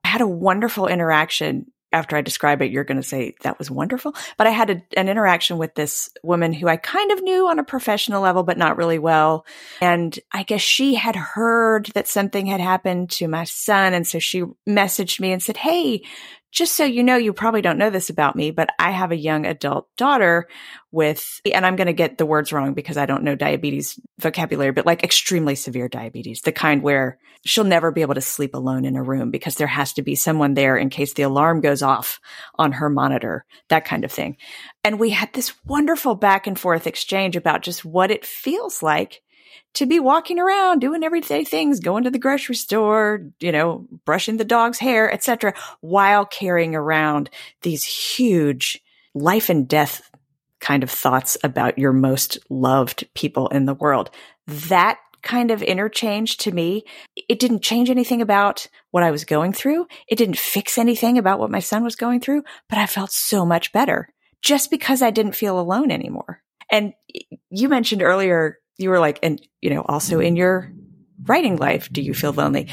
I 0.04 0.10
had 0.10 0.22
a 0.22 0.28
wonderful 0.28 0.88
interaction 0.88 1.68
after 1.94 2.18
I 2.18 2.22
describe 2.22 2.62
it, 2.62 2.72
you're 2.72 2.84
going 2.84 3.02
to 3.02 3.08
say 3.08 3.36
that 3.44 3.60
was 3.60 3.70
wonderful. 3.70 4.16
But 4.38 4.48
I 4.48 4.50
had 4.50 4.70
a, 4.72 4.82
an 4.98 5.08
interaction 5.08 5.60
with 5.60 5.76
this 5.76 6.10
woman 6.24 6.52
who 6.52 6.68
I 6.68 6.76
kind 6.76 7.12
of 7.12 7.22
knew 7.22 7.48
on 7.48 7.60
a 7.60 7.64
professional 7.64 8.22
level, 8.22 8.42
but 8.44 8.58
not 8.58 8.78
really 8.78 8.98
well. 8.98 9.46
And 9.80 10.20
I 10.32 10.42
guess 10.42 10.62
she 10.62 10.96
had 10.96 11.16
heard 11.16 11.86
that 11.94 12.08
something 12.08 12.48
had 12.48 12.60
happened 12.60 13.12
to 13.12 13.28
my 13.28 13.44
son. 13.44 13.94
And 13.94 14.08
so 14.08 14.18
she 14.18 14.44
messaged 14.68 15.20
me 15.20 15.32
and 15.32 15.42
said, 15.42 15.58
Hey, 15.58 16.04
just 16.54 16.76
so 16.76 16.86
you 16.86 17.04
know, 17.04 17.18
you 17.18 17.34
probably 17.34 17.64
don't 17.64 17.80
know 17.80 17.90
this 17.90 18.12
about 18.12 18.36
me, 18.36 18.52
but 18.52 18.70
I 18.78 18.92
have 18.92 19.12
a 19.12 19.18
young 19.18 19.48
adult 19.48 19.88
daughter 19.98 20.48
with, 20.92 21.42
and 21.52 21.66
I'm 21.66 21.76
going 21.76 21.88
to 21.88 21.94
get 21.94 22.20
the 22.20 22.28
words 22.28 22.54
wrong 22.54 22.76
because 22.76 22.96
I 22.96 23.08
don't 23.08 23.24
know 23.24 23.34
diabetes 23.36 24.00
vocabulary, 24.20 24.72
but 24.72 24.86
like 24.86 25.04
extremely 25.04 25.56
severe 25.56 25.90
diabetes, 25.90 26.42
the 26.42 26.52
kind 26.52 26.84
where 26.84 27.18
she'll 27.44 27.64
never 27.64 27.92
be 27.92 28.04
able 28.04 28.14
to 28.14 28.22
sleep 28.22 28.54
alone 28.54 28.86
in 28.86 28.96
a 28.96 29.02
room 29.02 29.32
because 29.32 29.56
there 29.56 29.66
has 29.66 29.94
to 29.94 30.04
be 30.04 30.14
someone 30.14 30.54
there 30.54 30.78
in 30.78 30.92
case 30.92 31.14
the 31.14 31.24
alarm 31.24 31.60
goes 31.60 31.82
off 31.82 32.20
on 32.56 32.74
her 32.74 32.90
monitor, 32.90 33.46
that 33.70 33.84
kind 33.84 34.06
of 34.06 34.12
thing. 34.12 34.38
And 34.84 35.00
we 35.00 35.10
had 35.10 35.34
this 35.34 35.54
wonderful 35.66 36.14
back 36.14 36.46
and 36.46 36.58
forth 36.58 36.86
exchange 36.86 37.36
about 37.36 37.64
just 37.64 37.84
what 37.84 38.12
it 38.12 38.28
feels 38.28 38.84
like 38.84 39.23
to 39.76 39.86
be 39.86 40.00
walking 40.00 40.40
around 40.40 40.80
doing 40.80 41.04
everyday 41.04 41.44
things, 41.44 41.80
going 41.80 42.04
to 42.04 42.12
the 42.12 42.20
grocery 42.20 42.56
store, 42.56 43.30
you 43.40 43.52
know, 43.52 43.88
brushing 44.06 44.38
the 44.38 44.46
dog's 44.46 44.80
hair, 44.80 45.12
etc., 45.12 45.54
while 45.82 46.26
carrying 46.26 46.76
around 46.76 47.30
these 47.62 47.84
huge 47.84 48.82
life 49.14 49.50
and 49.50 49.68
death 49.68 50.10
kind 50.60 50.84
of 50.84 50.90
thoughts 50.90 51.38
about 51.44 51.78
your 51.78 51.94
most 51.94 52.38
loved 52.50 53.08
people 53.14 53.48
in 53.50 53.66
the 53.66 53.74
world. 53.74 54.10
That 54.48 54.98
kind 55.22 55.52
of 55.52 55.62
interchange 55.62 56.38
to 56.38 56.52
me, 56.52 56.84
it 57.30 57.40
didn't 57.40 57.64
change 57.64 57.90
anything 57.90 58.22
about 58.22 58.68
what 58.92 59.04
I 59.04 59.12
was 59.12 59.26
going 59.26 59.54
through. 59.54 59.88
It 60.08 60.18
didn't 60.18 60.38
fix 60.38 60.78
anything 60.78 61.18
about 61.18 61.40
what 61.40 61.52
my 61.52 61.60
son 61.60 61.84
was 61.84 61.96
going 61.96 62.20
through, 62.20 62.44
but 62.70 62.78
I 62.78 62.86
felt 62.86 63.12
so 63.12 63.46
much 63.46 63.72
better 63.72 64.10
just 64.42 64.70
because 64.70 65.02
I 65.02 65.12
didn't 65.12 65.36
feel 65.36 65.60
alone 65.60 65.92
anymore. 65.92 66.42
And 66.70 66.94
you 67.50 67.70
mentioned 67.70 68.02
earlier 68.02 68.60
you 68.78 68.90
were 68.90 69.00
like, 69.00 69.20
and 69.24 69.42
you 69.62 69.70
know, 69.70 69.82
also 69.82 70.20
in 70.20 70.36
your 70.36 70.72
writing 71.24 71.58
life, 71.58 71.90
do 71.92 72.02
you 72.02 72.14
feel 72.14 72.34
lonely? 72.34 72.70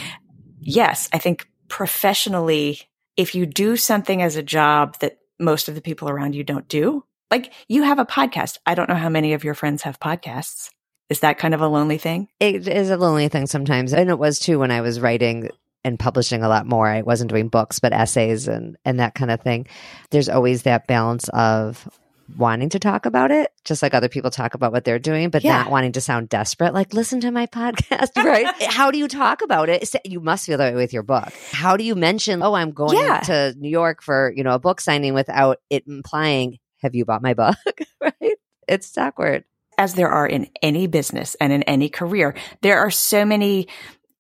Yes, 0.60 1.08
I 1.12 1.18
think 1.18 1.48
professionally, 1.68 2.80
if 3.16 3.34
you 3.34 3.46
do 3.46 3.76
something 3.76 4.22
as 4.22 4.36
a 4.36 4.42
job 4.42 4.98
that 5.00 5.18
most 5.38 5.68
of 5.68 5.74
the 5.74 5.80
people 5.80 6.08
around 6.08 6.34
you 6.34 6.44
don't 6.44 6.68
do, 6.68 7.04
like 7.30 7.52
you 7.68 7.82
have 7.82 7.98
a 7.98 8.06
podcast. 8.06 8.58
I 8.66 8.74
don't 8.74 8.88
know 8.88 8.96
how 8.96 9.08
many 9.08 9.32
of 9.32 9.44
your 9.44 9.54
friends 9.54 9.82
have 9.82 10.00
podcasts. 10.00 10.70
Is 11.08 11.20
that 11.20 11.38
kind 11.38 11.54
of 11.54 11.60
a 11.60 11.68
lonely 11.68 11.98
thing? 11.98 12.28
It 12.38 12.68
is 12.68 12.90
a 12.90 12.96
lonely 12.96 13.28
thing 13.28 13.46
sometimes. 13.46 13.92
And 13.92 14.10
it 14.10 14.18
was 14.18 14.38
too 14.38 14.58
when 14.58 14.70
I 14.70 14.80
was 14.80 15.00
writing 15.00 15.48
and 15.84 15.98
publishing 15.98 16.42
a 16.42 16.48
lot 16.48 16.66
more. 16.66 16.86
I 16.86 17.02
wasn't 17.02 17.30
doing 17.30 17.48
books, 17.48 17.80
but 17.80 17.92
essays 17.92 18.46
and, 18.46 18.76
and 18.84 19.00
that 19.00 19.14
kind 19.14 19.30
of 19.30 19.40
thing. 19.40 19.66
There's 20.10 20.28
always 20.28 20.62
that 20.62 20.86
balance 20.86 21.28
of 21.30 21.88
wanting 22.36 22.70
to 22.70 22.78
talk 22.78 23.06
about 23.06 23.30
it, 23.30 23.50
just 23.64 23.82
like 23.82 23.94
other 23.94 24.08
people 24.08 24.30
talk 24.30 24.54
about 24.54 24.72
what 24.72 24.84
they're 24.84 24.98
doing, 24.98 25.30
but 25.30 25.44
yeah. 25.44 25.62
not 25.62 25.70
wanting 25.70 25.92
to 25.92 26.00
sound 26.00 26.28
desperate. 26.28 26.74
Like, 26.74 26.94
listen 26.94 27.20
to 27.20 27.30
my 27.30 27.46
podcast, 27.46 28.16
right? 28.24 28.46
How 28.62 28.90
do 28.90 28.98
you 28.98 29.08
talk 29.08 29.42
about 29.42 29.68
it? 29.68 29.88
You 30.04 30.20
must 30.20 30.46
feel 30.46 30.58
that 30.58 30.74
way 30.74 30.80
with 30.80 30.92
your 30.92 31.02
book. 31.02 31.32
How 31.52 31.76
do 31.76 31.84
you 31.84 31.94
mention, 31.94 32.42
oh, 32.42 32.54
I'm 32.54 32.72
going 32.72 32.98
yeah. 32.98 33.20
to 33.20 33.54
New 33.58 33.68
York 33.68 34.02
for, 34.02 34.32
you 34.34 34.44
know, 34.44 34.54
a 34.54 34.58
book 34.58 34.80
signing 34.80 35.14
without 35.14 35.58
it 35.70 35.84
implying, 35.86 36.58
have 36.82 36.94
you 36.94 37.04
bought 37.04 37.22
my 37.22 37.34
book? 37.34 37.56
right? 38.00 38.36
It's 38.68 38.96
awkward. 38.96 39.44
As 39.78 39.94
there 39.94 40.10
are 40.10 40.26
in 40.26 40.48
any 40.62 40.86
business 40.86 41.36
and 41.40 41.52
in 41.52 41.62
any 41.62 41.88
career, 41.88 42.34
there 42.60 42.78
are 42.80 42.90
so 42.90 43.24
many 43.24 43.68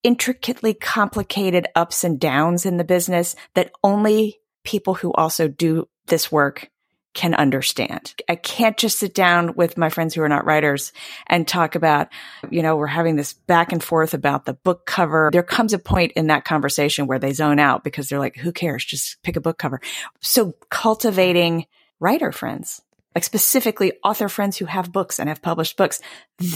intricately 0.02 0.72
complicated 0.72 1.66
ups 1.74 2.04
and 2.04 2.18
downs 2.18 2.64
in 2.64 2.78
the 2.78 2.84
business 2.84 3.36
that 3.54 3.70
only 3.84 4.40
people 4.64 4.94
who 4.94 5.12
also 5.12 5.48
do 5.48 5.86
this 6.06 6.32
work 6.32 6.70
can 7.12 7.34
understand. 7.34 8.14
I 8.28 8.36
can't 8.36 8.76
just 8.76 8.98
sit 8.98 9.14
down 9.14 9.54
with 9.54 9.76
my 9.76 9.88
friends 9.88 10.14
who 10.14 10.22
are 10.22 10.28
not 10.28 10.44
writers 10.44 10.92
and 11.26 11.46
talk 11.46 11.74
about, 11.74 12.08
you 12.50 12.62
know, 12.62 12.76
we're 12.76 12.86
having 12.86 13.16
this 13.16 13.32
back 13.32 13.72
and 13.72 13.82
forth 13.82 14.14
about 14.14 14.46
the 14.46 14.54
book 14.54 14.86
cover. 14.86 15.30
There 15.32 15.42
comes 15.42 15.72
a 15.72 15.78
point 15.78 16.12
in 16.12 16.28
that 16.28 16.44
conversation 16.44 17.06
where 17.06 17.18
they 17.18 17.32
zone 17.32 17.58
out 17.58 17.82
because 17.82 18.08
they're 18.08 18.20
like, 18.20 18.36
who 18.36 18.52
cares? 18.52 18.84
Just 18.84 19.22
pick 19.22 19.36
a 19.36 19.40
book 19.40 19.58
cover. 19.58 19.80
So 20.20 20.54
cultivating 20.70 21.66
writer 21.98 22.32
friends 22.32 22.80
like 23.14 23.24
specifically 23.24 23.92
author 24.04 24.28
friends 24.28 24.56
who 24.56 24.66
have 24.66 24.92
books 24.92 25.18
and 25.18 25.28
have 25.28 25.42
published 25.42 25.76
books, 25.76 26.00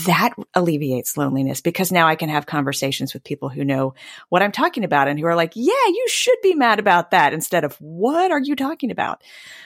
that 0.06 0.30
alleviates 0.54 1.16
loneliness 1.16 1.61
because 1.61 1.90
now 1.90 2.06
I 2.06 2.14
can 2.14 2.28
have 2.28 2.46
conversations 2.46 3.12
with 3.12 3.25
people 3.25 3.49
who 3.49 3.64
know 3.64 3.94
what 4.28 4.42
I'm 4.42 4.52
talking 4.52 4.84
about 4.84 5.08
and 5.08 5.18
who 5.18 5.26
are 5.26 5.34
like, 5.34 5.52
yeah, 5.56 5.73
you 5.88 6.06
should 6.08 6.38
be 6.42 6.54
mad 6.54 6.78
about 6.78 7.11
that 7.11 7.32
instead 7.32 7.64
of 7.64 7.76
what 7.80 8.30
are 8.30 8.40
you 8.40 8.54
talking 8.54 8.92
about? 8.92 9.23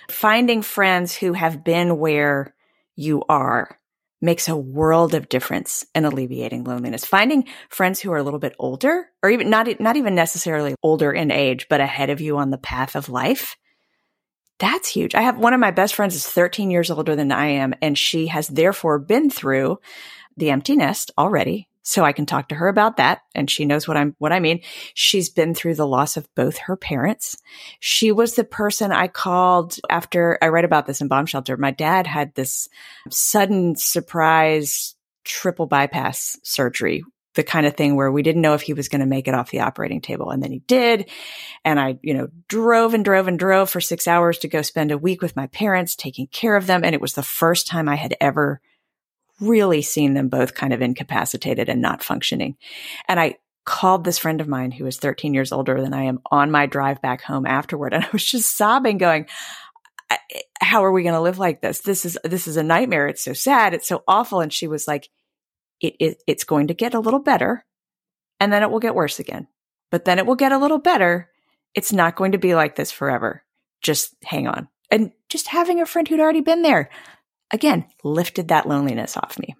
Finding 0.09 0.63
friends 0.63 1.15
who 1.15 1.35
have 1.35 1.63
been 1.63 1.99
where 1.99 2.55
you 2.97 3.23
are 3.29 3.79
makes 4.21 4.49
a 4.49 4.57
world 4.57 5.15
of 5.15 5.29
difference 5.29 5.87
in 5.95 6.05
alleviating 6.05 6.65
loneliness. 6.65 7.05
Finding 7.05 7.45
friends 7.69 8.01
who 8.01 8.11
are 8.13 8.19
a 8.19 8.23
little 8.23 8.41
bit 8.41 8.57
older 8.59 9.07
or 9.23 9.31
even 9.31 9.51
not, 9.51 9.69
not 9.79 9.97
even 9.97 10.15
necessarily 10.15 10.75
older 10.83 11.13
in 11.13 11.31
age, 11.31 11.67
but 11.69 11.81
ahead 11.81 12.11
of 12.11 12.21
you 12.21 12.39
on 12.39 12.51
the 12.51 12.59
path 12.59 12.97
of 12.97 13.09
life 13.09 13.57
that's 14.59 14.89
huge. 14.89 15.15
I 15.15 15.23
have 15.23 15.39
one 15.39 15.55
of 15.55 15.61
my 15.61 15.71
best 15.71 15.95
friends 15.95 16.15
is 16.15 16.27
13 16.27 16.71
years 16.71 16.91
older 16.91 17.15
than 17.15 17.33
I 17.33 17.47
am, 17.47 17.75
and 17.81 17.97
she 17.97 18.27
has 18.27 18.49
therefore 18.49 18.99
been 18.99 19.31
through 19.31 19.79
the 20.37 20.51
empty 20.51 20.77
nest 20.77 21.11
already. 21.17 21.69
So 21.83 22.05
I 22.05 22.13
can 22.13 22.27
talk 22.27 22.49
to 22.49 22.55
her 22.55 22.69
about 22.69 22.99
that. 22.99 23.23
And 23.35 23.51
she 23.51 23.65
knows 23.65 23.89
what 23.89 23.97
I'm, 23.97 24.15
what 24.19 24.31
I 24.31 24.41
mean. 24.41 24.61
She's 24.93 25.31
been 25.31 25.55
through 25.55 25.77
the 25.77 25.87
loss 25.87 26.19
of 26.19 26.29
both 26.35 26.59
her 26.59 26.77
parents. 26.77 27.39
She 27.81 28.13
was 28.13 28.35
the 28.35 28.45
person 28.45 28.93
I 28.93 29.09
called 29.09 29.79
after 29.89 30.39
I 30.43 30.49
read 30.49 30.67
about 30.67 30.87
this 30.87 31.01
in 31.01 31.09
bomb 31.09 31.25
shelter. 31.25 31.57
My 31.57 31.71
dad 31.71 32.07
had 32.07 32.35
this 32.35 32.69
sudden 33.09 33.75
surprise 33.75 34.97
triple 35.25 35.67
bypass 35.67 36.37
surgery 36.43 37.05
the 37.35 37.43
kind 37.43 37.67
of 37.67 37.77
thing 37.77 37.95
where 37.95 38.11
we 38.11 38.23
didn't 38.23 38.43
know 38.43 38.55
if 38.55 38.63
he 38.63 38.73
was 38.73 38.89
going 38.89 39.01
to 39.01 39.07
make 39.07 39.29
it 39.29 39.35
off 39.35 39.51
the 39.51 39.61
operating 39.61 40.01
table. 40.01 40.31
And 40.31 40.43
then 40.43 40.51
he 40.51 40.61
did. 40.61 41.09
And 41.65 41.79
I, 41.79 41.99
you 42.03 42.15
know, 42.15 42.29
drove 42.49 42.95
and 42.95 43.05
drove 43.05 43.29
and 43.29 43.39
drove 43.39 43.71
for 43.71 43.81
six 43.81 44.09
hours 44.09 44.39
to 44.39 44.49
go 44.49 44.63
spend 44.63 44.91
a 44.91 44.99
week 44.99 45.23
with 45.23 45.37
my 45.37 45.47
parents, 45.49 45.95
taking 45.95 46.27
care 46.27 46.57
of 46.57 46.67
them. 46.67 46.85
And 46.85 46.95
it 46.95 47.01
was 47.01 47.15
the 47.15 47.23
first 47.23 47.67
time 47.67 47.89
I 47.89 47.97
had 47.97 48.17
ever 48.21 48.61
really 49.41 49.83
seen 49.83 50.15
them 50.15 50.29
both 50.29 50.55
kind 50.55 50.73
of 50.73 50.83
incapacitated 50.83 51.69
and 51.69 51.81
not 51.81 52.03
functioning. 52.03 52.57
And 53.07 53.21
I 53.21 53.37
called 53.65 54.03
this 54.03 54.19
friend 54.19 54.41
of 54.41 54.49
mine 54.49 54.71
who 54.71 54.87
is 54.87 54.97
13 54.97 55.35
years 55.35 55.53
older 55.53 55.81
than 55.81 55.93
I 55.93 56.05
am 56.05 56.21
on 56.31 56.51
my 56.51 56.67
drive 56.67 57.03
back 57.03 57.23
home 57.23 57.47
afterward. 57.47 57.93
And 57.99 58.05
I 58.05 58.09
was 58.13 58.25
just 58.25 58.57
sobbing, 58.57 58.99
going, 58.99 59.27
how 60.61 60.85
are 60.85 60.93
we 60.93 61.03
going 61.03 61.15
to 61.15 61.21
live 61.21 61.39
like 61.39 61.61
this? 61.61 61.81
This 61.81 62.05
is, 62.05 62.19
this 62.25 62.49
is 62.49 62.57
a 62.57 62.63
nightmare. 62.63 63.09
It's 63.09 63.23
so 63.23 63.35
sad. 63.35 63.75
It's 63.75 63.87
so 63.87 64.03
awful. 64.09 64.41
And 64.41 64.53
she 64.53 64.67
was 64.67 64.89
like, 64.89 65.09
it, 65.81 65.97
it, 65.99 66.23
it's 66.27 66.45
going 66.45 66.69
to 66.69 66.75
get 66.75 66.95
a 66.95 67.01
little 67.01 67.21
better 67.21 67.65
and 68.41 68.53
then 68.53 68.63
it 68.63 68.71
will 68.71 68.81
get 68.81 68.95
worse 68.95 69.19
again. 69.19 69.49
But 69.91 70.05
then 70.05 70.19
it 70.19 70.27
will 70.27 70.37
get 70.37 70.53
a 70.53 70.59
little 70.59 70.79
better. 70.79 71.31
It's 71.75 71.93
not 71.93 72.17
going 72.17 72.33
to 72.33 72.39
be 72.39 72.55
like 72.55 72.77
this 72.77 72.91
forever. 72.93 73.45
Just 73.83 74.15
hang 74.25 74.47
on. 74.47 74.69
And 74.91 75.13
just 75.29 75.49
having 75.49 75.81
a 75.81 75.87
friend 75.87 76.07
who'd 76.07 76.21
already 76.21 76.41
been 76.41 76.63
there, 76.63 76.91
again, 77.51 77.87
lifted 78.05 78.49
that 78.49 78.67
loneliness 78.67 79.17
off 79.17 79.39
me. 79.39 79.55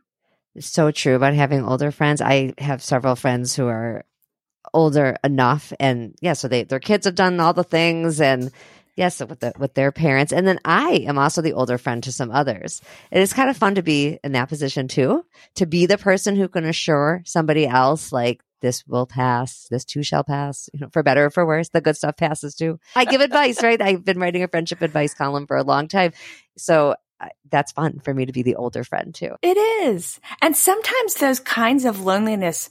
So 0.61 0.91
true 0.91 1.15
about 1.15 1.35
having 1.35 1.65
older 1.65 1.91
friends. 1.91 2.21
I 2.21 2.55
have 2.59 2.83
several 2.83 3.17
friends 3.17 3.55
who 3.55 3.67
are 3.67 4.05
older 4.75 5.17
enough 5.25 5.73
and 5.81 6.15
yeah, 6.21 6.35
so 6.35 6.49
they 6.49 6.65
their 6.65 6.81
kids 6.81 7.07
have 7.07 7.15
done 7.15 7.41
all 7.41 7.55
the 7.55 7.65
things 7.65 8.21
and 8.21 8.51
Yes, 8.99 9.21
with 9.21 9.39
the, 9.39 9.53
with 9.57 9.75
their 9.75 9.93
parents, 9.93 10.33
and 10.33 10.45
then 10.45 10.59
I 10.65 11.05
am 11.07 11.19
also 11.19 11.41
the 11.41 11.53
older 11.53 11.79
friend 11.79 12.03
to 12.03 12.11
some 12.11 12.33
others. 12.33 12.83
It 13.13 13.21
is 13.21 13.33
kind 13.33 13.49
of 13.49 13.57
fun 13.57 13.77
to 13.77 13.83
be 13.83 14.19
in 14.25 14.33
that 14.33 14.49
position 14.49 14.89
too, 14.89 15.25
to 15.55 15.67
be 15.67 15.87
the 15.87 15.97
person 15.97 16.35
who 16.35 16.49
can 16.49 16.65
assure 16.65 17.23
somebody 17.25 17.65
else 17.65 18.11
like 18.11 18.43
this 18.61 18.85
will 18.89 19.07
pass, 19.07 19.69
this 19.71 19.85
too 19.85 20.03
shall 20.03 20.25
pass, 20.25 20.69
you 20.75 20.81
know, 20.81 20.89
for 20.93 21.05
better 21.05 21.27
or 21.27 21.31
for 21.31 21.47
worse. 21.47 21.69
The 21.69 21.81
good 21.81 21.97
stuff 21.97 22.17
passes 22.17 22.57
too. 22.57 22.81
I 22.97 23.05
give 23.05 23.21
advice, 23.21 23.63
right? 23.63 23.81
I've 23.81 24.05
been 24.05 24.19
writing 24.19 24.43
a 24.43 24.49
friendship 24.49 24.83
advice 24.83 25.15
column 25.15 25.47
for 25.47 25.57
a 25.57 25.63
long 25.63 25.87
time. 25.87 26.13
So 26.57 26.97
uh, 27.21 27.29
that's 27.51 27.71
fun 27.71 28.01
for 28.01 28.13
me 28.13 28.27
to 28.27 28.33
be 28.33 28.43
the 28.43 28.57
older 28.57 28.83
friend 28.83 29.15
too. 29.15 29.37
It 29.43 29.57
is. 29.57 30.19
And 30.43 30.57
sometimes 30.57 31.15
those 31.15 31.39
kinds 31.39 31.85
of 31.85 32.01
loneliness 32.01 32.69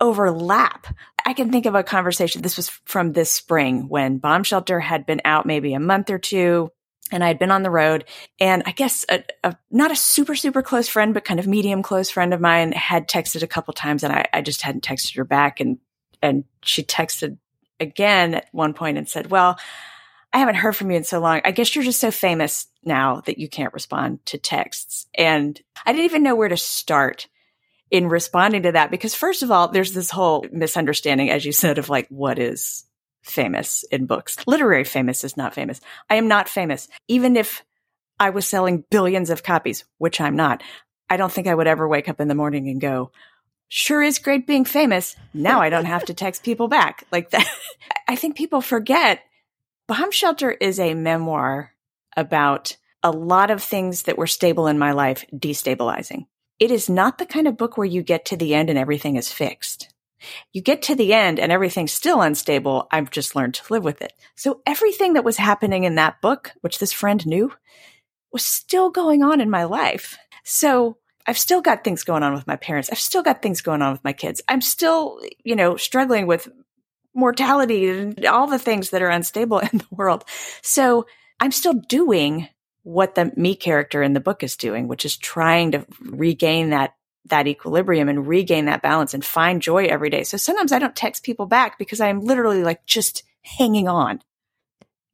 overlap. 0.00 0.86
I 1.24 1.32
can 1.32 1.50
think 1.50 1.66
of 1.66 1.74
a 1.74 1.82
conversation. 1.82 2.42
This 2.42 2.56
was 2.56 2.68
from 2.68 3.12
this 3.12 3.30
spring 3.30 3.88
when 3.88 4.18
Bomb 4.18 4.44
Shelter 4.44 4.80
had 4.80 5.06
been 5.06 5.20
out 5.24 5.46
maybe 5.46 5.74
a 5.74 5.80
month 5.80 6.10
or 6.10 6.18
two 6.18 6.70
and 7.10 7.22
I 7.22 7.28
had 7.28 7.38
been 7.38 7.50
on 7.50 7.62
the 7.62 7.70
road 7.70 8.04
and 8.40 8.62
I 8.66 8.72
guess 8.72 9.04
a, 9.08 9.24
a, 9.42 9.56
not 9.70 9.90
a 9.90 9.96
super, 9.96 10.34
super 10.34 10.62
close 10.62 10.88
friend, 10.88 11.14
but 11.14 11.24
kind 11.24 11.40
of 11.40 11.46
medium 11.46 11.82
close 11.82 12.10
friend 12.10 12.34
of 12.34 12.40
mine 12.40 12.72
had 12.72 13.08
texted 13.08 13.42
a 13.42 13.46
couple 13.46 13.74
times 13.74 14.02
and 14.02 14.12
I, 14.12 14.26
I 14.32 14.40
just 14.42 14.62
hadn't 14.62 14.84
texted 14.84 15.16
her 15.16 15.24
back. 15.24 15.60
And, 15.60 15.78
and 16.22 16.44
she 16.62 16.82
texted 16.82 17.38
again 17.80 18.34
at 18.34 18.48
one 18.52 18.74
point 18.74 18.98
and 18.98 19.08
said, 19.08 19.30
well, 19.30 19.58
I 20.32 20.38
haven't 20.38 20.56
heard 20.56 20.74
from 20.74 20.90
you 20.90 20.96
in 20.96 21.04
so 21.04 21.20
long. 21.20 21.40
I 21.44 21.52
guess 21.52 21.74
you're 21.74 21.84
just 21.84 22.00
so 22.00 22.10
famous 22.10 22.66
now 22.84 23.20
that 23.26 23.38
you 23.38 23.48
can't 23.48 23.72
respond 23.72 24.24
to 24.26 24.38
texts. 24.38 25.06
And 25.14 25.60
I 25.86 25.92
didn't 25.92 26.06
even 26.06 26.24
know 26.24 26.34
where 26.34 26.48
to 26.48 26.56
start 26.56 27.28
in 27.94 28.08
responding 28.08 28.64
to 28.64 28.72
that 28.72 28.90
because 28.90 29.14
first 29.14 29.44
of 29.44 29.52
all, 29.52 29.68
there's 29.68 29.92
this 29.92 30.10
whole 30.10 30.44
misunderstanding, 30.50 31.30
as 31.30 31.44
you 31.44 31.52
said, 31.52 31.78
of 31.78 31.88
like, 31.88 32.08
what 32.08 32.40
is 32.40 32.82
famous 33.22 33.84
in 33.84 34.06
books? 34.06 34.36
Literary 34.48 34.82
famous 34.82 35.22
is 35.22 35.36
not 35.36 35.54
famous. 35.54 35.80
I 36.10 36.16
am 36.16 36.26
not 36.26 36.48
famous. 36.48 36.88
Even 37.06 37.36
if 37.36 37.62
I 38.18 38.30
was 38.30 38.48
selling 38.48 38.82
billions 38.90 39.30
of 39.30 39.44
copies, 39.44 39.84
which 39.98 40.20
I'm 40.20 40.34
not, 40.34 40.60
I 41.08 41.16
don't 41.16 41.30
think 41.30 41.46
I 41.46 41.54
would 41.54 41.68
ever 41.68 41.86
wake 41.86 42.08
up 42.08 42.20
in 42.20 42.26
the 42.26 42.34
morning 42.34 42.68
and 42.68 42.80
go, 42.80 43.12
sure 43.68 44.02
is 44.02 44.18
great 44.18 44.44
being 44.44 44.64
famous. 44.64 45.14
Now 45.32 45.60
I 45.60 45.70
don't 45.70 45.84
have 45.84 46.06
to 46.06 46.14
text 46.14 46.42
people 46.42 46.66
back 46.66 47.04
like 47.12 47.30
that. 47.30 47.46
I 48.08 48.16
think 48.16 48.34
people 48.34 48.60
forget 48.60 49.20
Bomb 49.86 50.10
Shelter 50.10 50.50
is 50.50 50.80
a 50.80 50.94
memoir 50.94 51.70
about 52.16 52.76
a 53.04 53.12
lot 53.12 53.52
of 53.52 53.62
things 53.62 54.02
that 54.04 54.18
were 54.18 54.26
stable 54.26 54.66
in 54.66 54.80
my 54.80 54.90
life 54.90 55.24
destabilizing. 55.32 56.26
It 56.58 56.70
is 56.70 56.88
not 56.88 57.18
the 57.18 57.26
kind 57.26 57.48
of 57.48 57.56
book 57.56 57.76
where 57.76 57.86
you 57.86 58.02
get 58.02 58.26
to 58.26 58.36
the 58.36 58.54
end 58.54 58.70
and 58.70 58.78
everything 58.78 59.16
is 59.16 59.32
fixed. 59.32 59.92
You 60.52 60.62
get 60.62 60.82
to 60.82 60.94
the 60.94 61.12
end 61.12 61.38
and 61.38 61.52
everything's 61.52 61.92
still 61.92 62.22
unstable. 62.22 62.86
I've 62.90 63.10
just 63.10 63.36
learned 63.36 63.54
to 63.54 63.72
live 63.72 63.84
with 63.84 64.00
it. 64.00 64.12
So 64.36 64.62
everything 64.66 65.14
that 65.14 65.24
was 65.24 65.36
happening 65.36 65.84
in 65.84 65.96
that 65.96 66.20
book, 66.20 66.52
which 66.60 66.78
this 66.78 66.92
friend 66.92 67.24
knew, 67.26 67.52
was 68.32 68.44
still 68.44 68.90
going 68.90 69.22
on 69.22 69.40
in 69.40 69.50
my 69.50 69.64
life. 69.64 70.16
So 70.44 70.98
I've 71.26 71.38
still 71.38 71.60
got 71.60 71.84
things 71.84 72.04
going 72.04 72.22
on 72.22 72.34
with 72.34 72.46
my 72.46 72.56
parents. 72.56 72.90
I've 72.90 72.98
still 72.98 73.22
got 73.22 73.42
things 73.42 73.60
going 73.60 73.82
on 73.82 73.92
with 73.92 74.04
my 74.04 74.12
kids. 74.12 74.42
I'm 74.48 74.60
still, 74.60 75.20
you 75.42 75.56
know, 75.56 75.76
struggling 75.76 76.26
with 76.26 76.48
mortality 77.14 77.88
and 77.88 78.24
all 78.26 78.46
the 78.46 78.58
things 78.58 78.90
that 78.90 79.02
are 79.02 79.08
unstable 79.08 79.58
in 79.72 79.78
the 79.78 79.86
world. 79.90 80.24
So 80.62 81.06
I'm 81.40 81.52
still 81.52 81.74
doing 81.74 82.48
what 82.84 83.16
the 83.16 83.32
me 83.34 83.56
character 83.56 84.02
in 84.02 84.12
the 84.12 84.20
book 84.20 84.42
is 84.42 84.56
doing, 84.56 84.86
which 84.86 85.04
is 85.04 85.16
trying 85.16 85.72
to 85.72 85.84
regain 86.00 86.70
that 86.70 86.94
that 87.26 87.46
equilibrium 87.46 88.08
and 88.08 88.28
regain 88.28 88.66
that 88.66 88.82
balance 88.82 89.14
and 89.14 89.24
find 89.24 89.62
joy 89.62 89.86
every 89.86 90.10
day. 90.10 90.24
So 90.24 90.36
sometimes 90.36 90.72
I 90.72 90.78
don't 90.78 90.94
text 90.94 91.24
people 91.24 91.46
back 91.46 91.78
because 91.78 92.00
I'm 92.00 92.20
literally 92.20 92.62
like 92.62 92.84
just 92.84 93.22
hanging 93.40 93.88
on. 93.88 94.20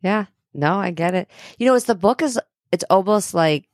Yeah. 0.03 0.27
No, 0.53 0.75
I 0.75 0.91
get 0.91 1.15
it. 1.15 1.31
You 1.59 1.67
know, 1.67 1.75
it's 1.77 1.87
the 1.87 1.95
book 1.95 2.23
is 2.23 2.39
it's 2.73 2.85
almost 2.91 3.33
like 3.33 3.69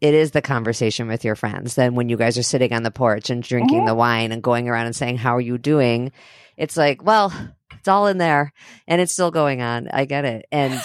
it 0.00 0.14
is 0.14 0.30
the 0.30 0.42
conversation 0.42 1.08
with 1.08 1.24
your 1.24 1.34
friends. 1.34 1.74
Then 1.74 1.96
when 1.96 2.08
you 2.08 2.16
guys 2.16 2.38
are 2.38 2.44
sitting 2.44 2.72
on 2.72 2.84
the 2.84 2.92
porch 2.92 3.30
and 3.30 3.42
drinking 3.42 3.78
mm-hmm. 3.78 3.86
the 3.86 3.94
wine 3.94 4.30
and 4.32 4.42
going 4.42 4.68
around 4.68 4.86
and 4.86 4.96
saying, 4.96 5.18
How 5.18 5.36
are 5.36 5.40
you 5.40 5.58
doing? 5.58 6.12
It's 6.56 6.76
like, 6.76 7.02
well, 7.02 7.32
it's 7.78 7.88
all 7.88 8.06
in 8.06 8.18
there 8.18 8.52
and 8.86 9.00
it's 9.00 9.12
still 9.12 9.30
going 9.30 9.62
on. 9.62 9.88
I 9.88 10.04
get 10.04 10.24
it. 10.24 10.46
And 10.52 10.80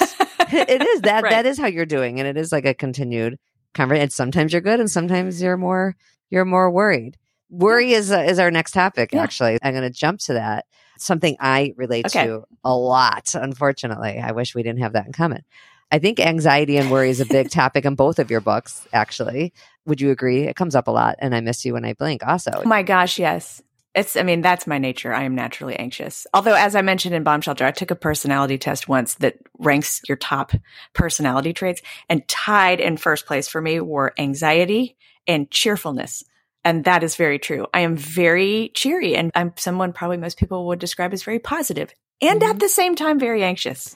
it 0.53 0.81
is 0.81 1.01
that 1.01 1.23
right. 1.23 1.29
that 1.31 1.45
is 1.45 1.57
how 1.57 1.67
you're 1.67 1.85
doing. 1.85 2.19
And 2.19 2.27
it 2.27 2.37
is 2.37 2.51
like 2.51 2.65
a 2.65 2.73
continued 2.73 3.37
conversation. 3.73 4.09
Sometimes 4.09 4.51
you're 4.51 4.61
good 4.61 4.79
and 4.79 4.89
sometimes 4.89 5.41
you're 5.41 5.57
more 5.57 5.95
you're 6.29 6.45
more 6.45 6.71
worried. 6.71 7.17
Worry 7.49 7.93
is 7.93 8.11
uh, 8.11 8.19
is 8.19 8.39
our 8.39 8.51
next 8.51 8.71
topic. 8.71 9.11
Yeah. 9.13 9.23
Actually, 9.23 9.57
I'm 9.61 9.73
going 9.73 9.83
to 9.83 9.97
jump 9.97 10.19
to 10.21 10.33
that. 10.33 10.65
Something 10.97 11.35
I 11.39 11.73
relate 11.75 12.05
okay. 12.07 12.25
to 12.25 12.43
a 12.63 12.75
lot. 12.75 13.35
Unfortunately, 13.35 14.19
I 14.19 14.31
wish 14.31 14.55
we 14.55 14.63
didn't 14.63 14.79
have 14.79 14.93
that 14.93 15.05
in 15.05 15.11
common. 15.11 15.43
I 15.91 15.99
think 15.99 16.19
anxiety 16.19 16.77
and 16.77 16.89
worry 16.89 17.09
is 17.09 17.19
a 17.19 17.25
big 17.25 17.49
topic 17.51 17.85
in 17.85 17.95
both 17.95 18.17
of 18.17 18.31
your 18.31 18.41
books. 18.41 18.87
Actually, 18.93 19.53
would 19.85 20.01
you 20.01 20.11
agree? 20.11 20.43
It 20.43 20.55
comes 20.55 20.75
up 20.75 20.87
a 20.87 20.91
lot, 20.91 21.15
and 21.19 21.35
I 21.35 21.41
miss 21.41 21.65
you 21.65 21.73
when 21.73 21.85
I 21.85 21.93
blink. 21.93 22.25
Also, 22.25 22.51
oh 22.53 22.67
my 22.67 22.83
gosh, 22.83 23.19
yes. 23.19 23.61
It's, 23.95 24.17
I 24.17 24.23
mean, 24.23 24.41
that's 24.41 24.67
my 24.67 24.77
nature. 24.77 25.13
I 25.13 25.23
am 25.23 25.35
naturally 25.35 25.75
anxious. 25.77 26.27
Although, 26.33 26.53
as 26.53 26.75
I 26.75 26.81
mentioned 26.81 27.15
in 27.15 27.23
Bomb 27.23 27.39
Shelter, 27.41 27.65
I 27.65 27.71
took 27.71 27.91
a 27.91 27.95
personality 27.95 28.57
test 28.57 28.89
once 28.89 29.15
that 29.15 29.37
ranks 29.57 30.01
your 30.07 30.17
top 30.17 30.51
personality 30.93 31.53
traits 31.53 31.81
and 32.09 32.27
tied 32.27 32.81
in 32.81 32.97
first 32.97 33.25
place 33.25 33.47
for 33.47 33.61
me 33.61 33.79
were 33.79 34.13
anxiety 34.17 34.97
and 35.27 35.49
cheerfulness. 35.49 36.25
And 36.65 36.83
that 36.83 37.03
is 37.03 37.15
very 37.15 37.39
true. 37.39 37.67
I 37.73 37.81
am 37.81 37.95
very 37.95 38.71
cheery 38.73 39.15
and 39.15 39.31
I'm 39.33 39.53
someone 39.55 39.93
probably 39.93 40.17
most 40.17 40.37
people 40.37 40.67
would 40.67 40.79
describe 40.79 41.13
as 41.13 41.23
very 41.23 41.39
positive 41.39 41.93
and 42.21 42.41
mm-hmm. 42.41 42.49
at 42.49 42.59
the 42.59 42.69
same 42.69 42.95
time 42.95 43.19
very 43.19 43.43
anxious. 43.43 43.95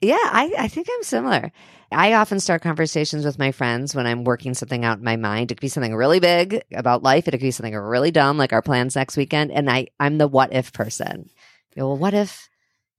Yeah, 0.00 0.16
I, 0.16 0.52
I 0.58 0.68
think 0.68 0.88
I'm 0.92 1.02
similar. 1.02 1.52
I 1.94 2.14
often 2.14 2.40
start 2.40 2.62
conversations 2.62 3.24
with 3.24 3.38
my 3.38 3.52
friends 3.52 3.94
when 3.94 4.06
I'm 4.06 4.24
working 4.24 4.54
something 4.54 4.84
out 4.84 4.98
in 4.98 5.04
my 5.04 5.16
mind. 5.16 5.50
It 5.50 5.56
could 5.56 5.62
be 5.62 5.68
something 5.68 5.94
really 5.94 6.20
big 6.20 6.62
about 6.74 7.02
life. 7.02 7.28
It 7.28 7.30
could 7.30 7.40
be 7.40 7.50
something 7.50 7.74
really 7.74 8.10
dumb, 8.10 8.36
like 8.36 8.52
our 8.52 8.62
plans 8.62 8.96
next 8.96 9.16
weekend. 9.16 9.52
And 9.52 9.70
I, 9.70 9.88
I'm 10.00 10.18
the 10.18 10.28
what 10.28 10.52
if 10.52 10.72
person. 10.72 11.30
You 11.74 11.82
know, 11.82 11.88
well, 11.88 11.98
what 11.98 12.14
if 12.14 12.48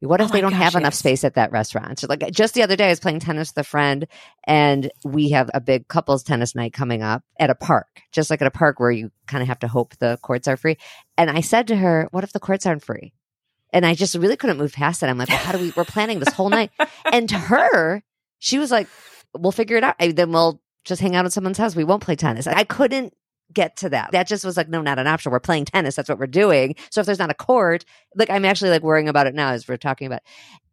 what 0.01 0.21
if 0.21 0.29
oh 0.29 0.33
they 0.33 0.41
don't 0.41 0.51
gosh, 0.51 0.61
have 0.61 0.73
yes. 0.73 0.79
enough 0.79 0.93
space 0.93 1.23
at 1.23 1.35
that 1.35 1.51
restaurant? 1.51 1.99
So 1.99 2.07
like 2.09 2.29
just 2.31 2.53
the 2.53 2.63
other 2.63 2.75
day, 2.75 2.87
I 2.87 2.89
was 2.89 2.99
playing 2.99 3.19
tennis 3.19 3.51
with 3.55 3.65
a 3.65 3.67
friend 3.67 4.07
and 4.45 4.91
we 5.03 5.29
have 5.29 5.49
a 5.53 5.61
big 5.61 5.87
couples 5.87 6.23
tennis 6.23 6.55
night 6.55 6.73
coming 6.73 7.01
up 7.01 7.23
at 7.39 7.49
a 7.49 7.55
park, 7.55 7.87
just 8.11 8.29
like 8.29 8.41
at 8.41 8.47
a 8.47 8.51
park 8.51 8.79
where 8.79 8.91
you 8.91 9.11
kind 9.27 9.41
of 9.41 9.47
have 9.47 9.59
to 9.59 9.67
hope 9.67 9.95
the 9.97 10.19
courts 10.21 10.47
are 10.47 10.57
free. 10.57 10.77
And 11.17 11.29
I 11.29 11.41
said 11.41 11.67
to 11.67 11.75
her, 11.75 12.07
what 12.11 12.23
if 12.23 12.33
the 12.33 12.39
courts 12.39 12.65
aren't 12.65 12.83
free? 12.83 13.13
And 13.73 13.85
I 13.85 13.93
just 13.93 14.15
really 14.15 14.37
couldn't 14.37 14.57
move 14.57 14.73
past 14.73 15.03
it. 15.03 15.07
I'm 15.07 15.17
like, 15.17 15.29
well, 15.29 15.37
how 15.37 15.51
do 15.51 15.59
we, 15.59 15.73
we're 15.75 15.85
planning 15.85 16.19
this 16.19 16.33
whole 16.33 16.49
night. 16.49 16.71
And 17.11 17.29
to 17.29 17.37
her, 17.37 18.03
she 18.39 18.59
was 18.59 18.71
like, 18.71 18.87
we'll 19.33 19.51
figure 19.51 19.77
it 19.77 19.83
out. 19.83 19.95
I, 19.99 20.11
then 20.11 20.31
we'll 20.31 20.61
just 20.83 21.01
hang 21.01 21.15
out 21.15 21.25
at 21.25 21.33
someone's 21.33 21.57
house. 21.57 21.75
We 21.75 21.83
won't 21.83 22.03
play 22.03 22.15
tennis. 22.15 22.47
I 22.47 22.63
couldn't 22.63 23.13
get 23.53 23.77
to 23.77 23.89
that. 23.89 24.11
That 24.11 24.27
just 24.27 24.43
was 24.43 24.57
like, 24.57 24.69
no, 24.69 24.81
not 24.81 24.99
an 24.99 25.07
option. 25.07 25.31
We're 25.31 25.39
playing 25.39 25.65
tennis. 25.65 25.95
That's 25.95 26.09
what 26.09 26.19
we're 26.19 26.27
doing. 26.27 26.75
So 26.89 26.99
if 26.99 27.05
there's 27.05 27.19
not 27.19 27.31
a 27.31 27.35
court, 27.35 27.85
like 28.15 28.29
I'm 28.29 28.45
actually 28.45 28.71
like 28.71 28.83
worrying 28.83 29.09
about 29.09 29.27
it 29.27 29.35
now 29.35 29.49
as 29.49 29.67
we're 29.67 29.77
talking 29.77 30.07
about, 30.07 30.21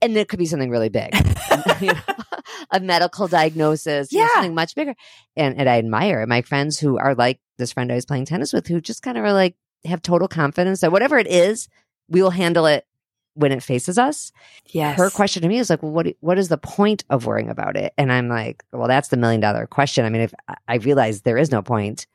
and 0.01 0.16
it 0.16 0.29
could 0.29 0.38
be 0.38 0.46
something 0.46 0.70
really 0.70 0.88
big, 0.88 1.14
you 1.81 1.88
know, 1.88 2.01
a 2.70 2.81
medical 2.81 3.29
diagnosis, 3.29 4.09
yeah, 4.11 4.25
know, 4.25 4.31
something 4.35 4.55
much 4.55 4.75
bigger. 4.75 4.94
And 5.37 5.59
and 5.59 5.68
I 5.68 5.79
admire 5.79 6.27
my 6.27 6.42
friends 6.42 6.79
who 6.79 6.98
are 6.98 7.14
like 7.14 7.40
this 7.59 7.72
friend 7.72 7.90
I 7.92 7.96
was 7.96 8.07
playing 8.07 8.27
tennis 8.27 8.53
with, 8.53 8.66
who 8.66 8.81
just 8.81 9.03
kind 9.03 9.16
of 9.16 9.25
are 9.25 9.33
like 9.33 9.55
have 9.85 10.03
total 10.03 10.29
confidence 10.29 10.81
that 10.81 10.92
whatever 10.92 11.18
it 11.18 11.27
is, 11.27 11.68
we 12.09 12.22
will 12.22 12.31
handle 12.31 12.66
it 12.66 12.85
when 13.35 13.53
it 13.53 13.62
faces 13.62 13.99
us. 13.99 14.33
Yes. 14.66 14.99
Her 14.99 15.11
question 15.11 15.42
to 15.42 15.49
me 15.49 15.59
is 15.59 15.71
like, 15.71 15.83
well, 15.83 15.92
what 15.92 16.07
what 16.21 16.38
is 16.38 16.49
the 16.49 16.59
point 16.59 17.05
of 17.11 17.27
worrying 17.27 17.49
about 17.49 17.77
it? 17.77 17.92
And 17.97 18.12
I'm 18.12 18.29
like, 18.29 18.64
well, 18.73 18.88
that's 18.88 19.09
the 19.09 19.16
million 19.16 19.40
dollar 19.40 19.66
question. 19.66 20.05
I 20.05 20.11
mean, 20.11 20.23
if 20.23 20.35
I 20.68 20.77
realize 20.77 21.23
there 21.23 21.38
is 21.38 21.51
no 21.51 21.62
point, 21.62 22.07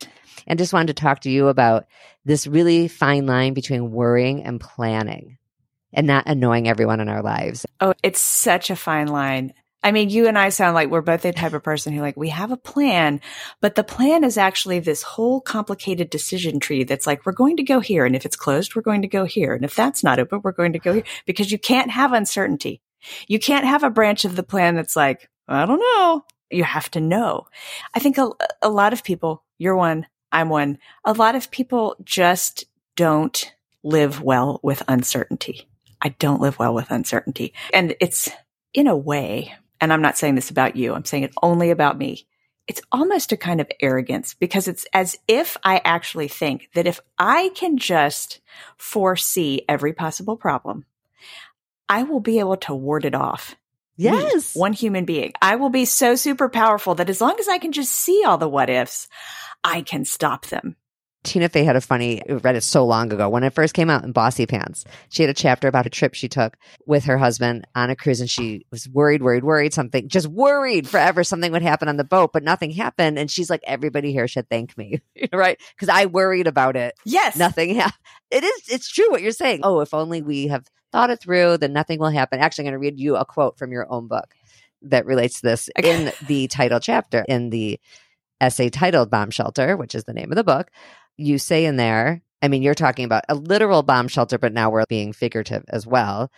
and 0.45 0.59
just 0.59 0.73
wanted 0.73 0.87
to 0.87 1.01
talk 1.01 1.21
to 1.21 1.29
you 1.29 1.47
about 1.47 1.85
this 2.25 2.47
really 2.47 2.87
fine 2.87 3.25
line 3.25 3.53
between 3.53 3.91
worrying 3.91 4.43
and 4.43 4.59
planning 4.59 5.37
and 5.93 6.05
not 6.05 6.27
annoying 6.27 6.67
everyone 6.67 6.99
in 6.99 7.09
our 7.09 7.21
lives. 7.21 7.65
Oh, 7.79 7.93
it's 8.03 8.19
such 8.19 8.69
a 8.69 8.75
fine 8.75 9.07
line. 9.07 9.53
I 9.87 9.93
mean, 9.93 10.09
you 10.09 10.27
and 10.27 10.37
I 10.37 10.49
sound 10.49 10.75
like 10.75 10.89
we're 10.89 10.99
both 10.99 11.21
the 11.21 11.31
type 11.31 11.53
of 11.53 11.63
person 11.63 11.93
who 11.93 12.01
like, 12.01 12.17
we 12.17 12.27
have 12.27 12.51
a 12.51 12.57
plan, 12.57 13.21
but 13.61 13.75
the 13.75 13.85
plan 13.85 14.25
is 14.25 14.37
actually 14.37 14.79
this 14.79 15.01
whole 15.01 15.39
complicated 15.39 16.09
decision 16.09 16.59
tree 16.59 16.83
that's 16.83 17.07
like, 17.07 17.25
we're 17.25 17.31
going 17.31 17.55
to 17.55 17.63
go 17.63 17.79
here. 17.79 18.05
And 18.05 18.13
if 18.13 18.25
it's 18.25 18.35
closed, 18.35 18.75
we're 18.75 18.81
going 18.81 19.03
to 19.03 19.07
go 19.07 19.23
here. 19.23 19.53
And 19.53 19.63
if 19.63 19.75
that's 19.75 20.03
not 20.03 20.19
open, 20.19 20.41
we're 20.43 20.51
going 20.51 20.73
to 20.73 20.79
go 20.79 20.91
here 20.91 21.05
because 21.25 21.53
you 21.53 21.57
can't 21.57 21.89
have 21.89 22.11
uncertainty. 22.11 22.81
You 23.29 23.39
can't 23.39 23.63
have 23.63 23.83
a 23.83 23.89
branch 23.89 24.25
of 24.25 24.35
the 24.35 24.43
plan 24.43 24.75
that's 24.75 24.97
like, 24.97 25.29
I 25.47 25.65
don't 25.65 25.79
know. 25.79 26.25
You 26.51 26.65
have 26.65 26.91
to 26.91 26.99
know. 26.99 27.47
I 27.95 27.99
think 27.99 28.17
a, 28.17 28.29
a 28.61 28.69
lot 28.69 28.91
of 28.91 29.05
people, 29.05 29.45
you're 29.57 29.77
one, 29.77 30.05
I'm 30.33 30.49
one. 30.49 30.79
A 31.05 31.13
lot 31.13 31.35
of 31.35 31.49
people 31.49 31.95
just 32.03 32.65
don't 32.97 33.53
live 33.85 34.21
well 34.21 34.59
with 34.61 34.83
uncertainty. 34.89 35.69
I 36.01 36.09
don't 36.09 36.41
live 36.41 36.59
well 36.59 36.73
with 36.73 36.91
uncertainty. 36.91 37.53
And 37.71 37.95
it's 38.01 38.29
in 38.73 38.87
a 38.87 38.97
way, 38.97 39.53
and 39.79 39.91
I'm 39.91 40.01
not 40.01 40.17
saying 40.17 40.35
this 40.35 40.49
about 40.49 40.75
you, 40.75 40.93
I'm 40.93 41.05
saying 41.05 41.23
it 41.23 41.33
only 41.41 41.71
about 41.71 41.97
me. 41.97 42.27
It's 42.67 42.81
almost 42.91 43.31
a 43.31 43.37
kind 43.37 43.61
of 43.61 43.71
arrogance 43.79 44.33
because 44.33 44.67
it's 44.67 44.85
as 44.91 45.15
if 45.27 45.55
I 45.63 45.81
actually 45.85 46.27
think 46.27 46.69
that 46.73 46.87
if 46.87 46.99
I 47.17 47.49
can 47.55 47.77
just 47.77 48.41
foresee 48.77 49.63
every 49.69 49.93
possible 49.93 50.35
problem, 50.35 50.85
I 51.87 52.03
will 52.03 52.19
be 52.19 52.39
able 52.39 52.57
to 52.57 52.75
ward 52.75 53.05
it 53.05 53.15
off. 53.15 53.55
Yes. 53.95 54.55
Me, 54.55 54.59
one 54.59 54.73
human 54.73 55.05
being. 55.05 55.33
I 55.41 55.55
will 55.55 55.69
be 55.69 55.85
so 55.85 56.15
super 56.15 56.49
powerful 56.49 56.95
that 56.95 57.09
as 57.09 57.21
long 57.21 57.37
as 57.39 57.47
I 57.47 57.57
can 57.57 57.71
just 57.71 57.91
see 57.91 58.23
all 58.25 58.37
the 58.37 58.49
what 58.49 58.69
ifs, 58.69 59.07
I 59.63 59.81
can 59.81 60.05
stop 60.05 60.45
them. 60.47 60.75
Tina 61.27 61.49
Fey 61.49 61.63
had 61.65 61.75
a 61.75 61.81
funny, 61.81 62.21
I 62.27 62.33
read 62.33 62.55
it 62.55 62.61
so 62.61 62.85
long 62.85 63.11
ago 63.11 63.27
when 63.29 63.43
it 63.43 63.53
first 63.53 63.73
came 63.73 63.89
out 63.89 64.03
in 64.03 64.13
Bossypants. 64.13 64.85
She 65.09 65.21
had 65.23 65.29
a 65.29 65.33
chapter 65.33 65.67
about 65.67 65.85
a 65.85 65.89
trip 65.89 66.13
she 66.13 66.27
took 66.29 66.57
with 66.85 67.03
her 67.03 67.17
husband 67.17 67.67
on 67.75 67.89
a 67.89 67.95
cruise 67.95 68.21
and 68.21 68.29
she 68.29 68.65
was 68.71 68.87
worried, 68.89 69.21
worried, 69.21 69.43
worried 69.43 69.73
something, 69.73 70.07
just 70.07 70.27
worried 70.27 70.87
forever 70.87 71.23
something 71.23 71.51
would 71.51 71.61
happen 71.61 71.89
on 71.89 71.97
the 71.97 72.03
boat, 72.03 72.31
but 72.33 72.43
nothing 72.43 72.71
happened. 72.71 73.19
And 73.19 73.29
she's 73.29 73.49
like, 73.49 73.61
everybody 73.67 74.11
here 74.13 74.27
should 74.27 74.49
thank 74.49 74.77
me, 74.77 75.01
right? 75.33 75.59
Because 75.75 75.89
I 75.89 76.05
worried 76.05 76.47
about 76.47 76.75
it. 76.75 76.95
Yes. 77.05 77.35
Nothing 77.35 77.75
happened. 77.75 77.99
It 78.31 78.43
is, 78.43 78.61
it's 78.69 78.89
true 78.89 79.11
what 79.11 79.21
you're 79.21 79.31
saying. 79.31 79.61
Oh, 79.63 79.81
if 79.81 79.93
only 79.93 80.21
we 80.21 80.47
have 80.47 80.65
thought 80.91 81.09
it 81.09 81.19
through, 81.19 81.57
then 81.57 81.73
nothing 81.73 81.99
will 81.99 82.09
happen. 82.09 82.39
Actually, 82.39 82.63
I'm 82.63 82.71
going 82.71 82.81
to 82.81 82.85
read 82.87 82.99
you 82.99 83.15
a 83.17 83.25
quote 83.25 83.57
from 83.57 83.71
your 83.71 83.85
own 83.91 84.07
book 84.07 84.33
that 84.83 85.05
relates 85.05 85.41
to 85.41 85.47
this 85.47 85.69
Okay. 85.77 86.05
in 86.05 86.13
the 86.27 86.47
title 86.47 86.79
chapter 86.79 87.25
in 87.27 87.49
the 87.49 87.79
essay 88.39 88.69
titled 88.69 89.09
Bomb 89.09 89.31
Shelter, 89.31 89.75
which 89.75 89.95
is 89.95 90.03
the 90.03 90.13
name 90.13 90.31
of 90.31 90.35
the 90.35 90.43
book. 90.43 90.69
You 91.17 91.37
say 91.39 91.65
in 91.65 91.75
there, 91.75 92.21
I 92.41 92.47
mean, 92.47 92.61
you're 92.61 92.75
talking 92.75 93.05
about 93.05 93.25
a 93.27 93.35
literal 93.35 93.83
bomb 93.83 94.07
shelter, 94.07 94.37
but 94.37 94.53
now 94.53 94.69
we're 94.69 94.85
being 94.85 95.13
figurative 95.13 95.63
as 95.69 95.87
well. 95.87 96.31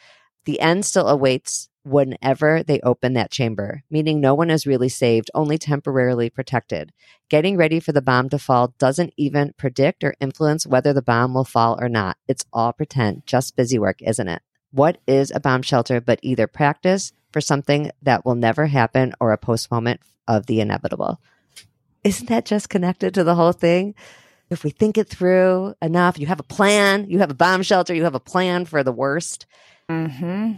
The 0.45 0.59
end 0.61 0.85
still 0.85 1.09
awaits 1.09 1.69
whenever 1.83 2.63
they 2.63 2.79
open 2.81 3.13
that 3.13 3.31
chamber, 3.31 3.83
meaning 3.89 4.19
no 4.19 4.33
one 4.33 4.49
is 4.49 4.67
really 4.67 4.89
saved, 4.89 5.29
only 5.33 5.57
temporarily 5.57 6.29
protected. 6.29 6.91
Getting 7.29 7.57
ready 7.57 7.79
for 7.79 7.91
the 7.91 8.01
bomb 8.01 8.29
to 8.29 8.39
fall 8.39 8.73
doesn't 8.79 9.13
even 9.17 9.53
predict 9.57 10.03
or 10.03 10.15
influence 10.19 10.65
whether 10.65 10.93
the 10.93 11.01
bomb 11.01 11.33
will 11.33 11.45
fall 11.45 11.77
or 11.79 11.89
not. 11.89 12.17
It's 12.27 12.45
all 12.53 12.73
pretend, 12.73 13.25
just 13.25 13.55
busy 13.55 13.79
work, 13.79 14.01
isn't 14.01 14.27
it? 14.27 14.41
What 14.71 14.99
is 15.07 15.31
a 15.31 15.39
bomb 15.39 15.61
shelter 15.61 15.99
but 15.99 16.19
either 16.21 16.47
practice 16.47 17.11
for 17.31 17.41
something 17.41 17.91
that 18.01 18.25
will 18.25 18.35
never 18.35 18.67
happen 18.67 19.13
or 19.19 19.31
a 19.31 19.37
postponement 19.37 20.01
of 20.27 20.45
the 20.45 20.61
inevitable? 20.61 21.19
Isn't 22.03 22.29
that 22.29 22.45
just 22.45 22.69
connected 22.69 23.13
to 23.15 23.23
the 23.23 23.35
whole 23.35 23.51
thing? 23.51 23.95
If 24.49 24.63
we 24.63 24.71
think 24.71 24.97
it 24.97 25.07
through 25.07 25.75
enough, 25.81 26.17
you 26.17 26.27
have 26.27 26.39
a 26.39 26.43
plan, 26.43 27.09
you 27.09 27.19
have 27.19 27.31
a 27.31 27.35
bomb 27.35 27.62
shelter, 27.62 27.93
you 27.93 28.03
have 28.03 28.15
a 28.15 28.19
plan 28.19 28.65
for 28.65 28.83
the 28.83 28.91
worst. 28.91 29.45
hmm 29.88 30.53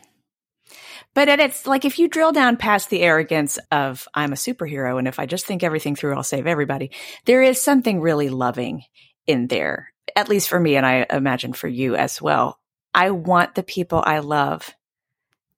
But 1.14 1.28
it's 1.28 1.68
like 1.68 1.84
if 1.84 2.00
you 2.00 2.08
drill 2.08 2.32
down 2.32 2.58
past 2.58 2.90
the 2.90 3.02
arrogance 3.02 3.60
of 3.72 4.08
I'm 4.14 4.32
a 4.32 4.38
superhero 4.38 4.98
and 4.98 5.08
if 5.08 5.20
I 5.20 5.26
just 5.26 5.46
think 5.46 5.64
everything 5.64 5.96
through, 5.96 6.16
I'll 6.16 6.24
save 6.24 6.48
everybody. 6.48 6.92
There 7.26 7.42
is 7.42 7.62
something 7.62 8.00
really 8.00 8.30
loving 8.30 8.84
in 9.28 9.48
there, 9.48 9.94
at 10.16 10.30
least 10.30 10.50
for 10.50 10.60
me, 10.60 10.76
and 10.78 10.86
I 10.86 11.06
imagine 11.10 11.54
for 11.54 11.68
you 11.68 11.96
as 11.96 12.22
well. 12.22 12.60
I 12.94 13.12
want 13.12 13.56
the 13.56 13.64
people 13.64 14.02
I 14.06 14.20
love 14.20 14.74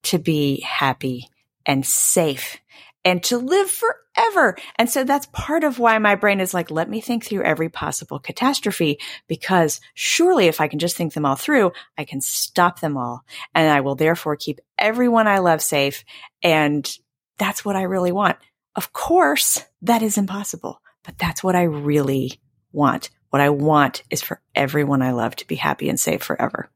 to 0.04 0.20
be 0.20 0.62
happy 0.62 1.30
and 1.66 1.86
safe 1.86 2.58
and 3.06 3.24
to 3.24 3.38
live 3.38 3.70
forever. 3.70 4.58
And 4.78 4.90
so 4.90 5.04
that's 5.04 5.28
part 5.28 5.64
of 5.64 5.80
why 5.80 5.98
my 5.98 6.16
brain 6.16 6.40
is 6.40 6.54
like, 6.54 6.72
let 6.72 6.90
me 6.90 7.02
think 7.02 7.26
through 7.26 7.44
every 7.44 7.70
possible 7.70 8.20
catastrophe 8.20 9.00
because 9.28 9.82
surely 9.94 10.48
if 10.48 10.62
I 10.62 10.68
can 10.68 10.80
just 10.80 10.96
think 10.96 11.14
them 11.14 11.26
all 11.26 11.36
through, 11.36 11.72
I 11.98 12.06
can 12.06 12.22
stop 12.22 12.80
them 12.80 12.98
all 12.98 13.24
and 13.54 13.70
I 13.70 13.82
will 13.82 13.96
therefore 13.96 14.36
keep 14.36 14.60
everyone 14.78 15.28
I 15.28 15.40
love 15.40 15.62
safe. 15.62 16.04
And 16.42 16.90
that's 17.38 17.66
what 17.66 17.76
I 17.76 17.84
really 17.84 18.12
want. 18.12 18.38
Of 18.76 18.94
course, 18.94 19.64
that 19.82 20.02
is 20.02 20.18
impossible, 20.18 20.82
but 21.04 21.18
that's 21.18 21.44
what 21.44 21.56
I 21.56 21.64
really 21.64 22.40
want. 22.72 23.10
What 23.30 23.42
I 23.42 23.50
want 23.50 24.04
is 24.10 24.22
for 24.22 24.42
everyone 24.56 25.02
I 25.02 25.12
love 25.12 25.36
to 25.38 25.48
be 25.48 25.56
happy 25.56 25.90
and 25.90 26.00
safe 26.00 26.24
forever. 26.24 26.70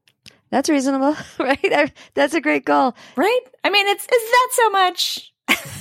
That's 0.50 0.68
reasonable, 0.68 1.16
right? 1.38 1.92
That's 2.14 2.34
a 2.34 2.40
great 2.40 2.64
goal. 2.64 2.94
Right? 3.16 3.40
I 3.64 3.70
mean, 3.70 3.86
it's, 3.86 4.04
is 4.04 4.08
that 4.08 4.48
so 4.52 4.70
much? 4.70 5.32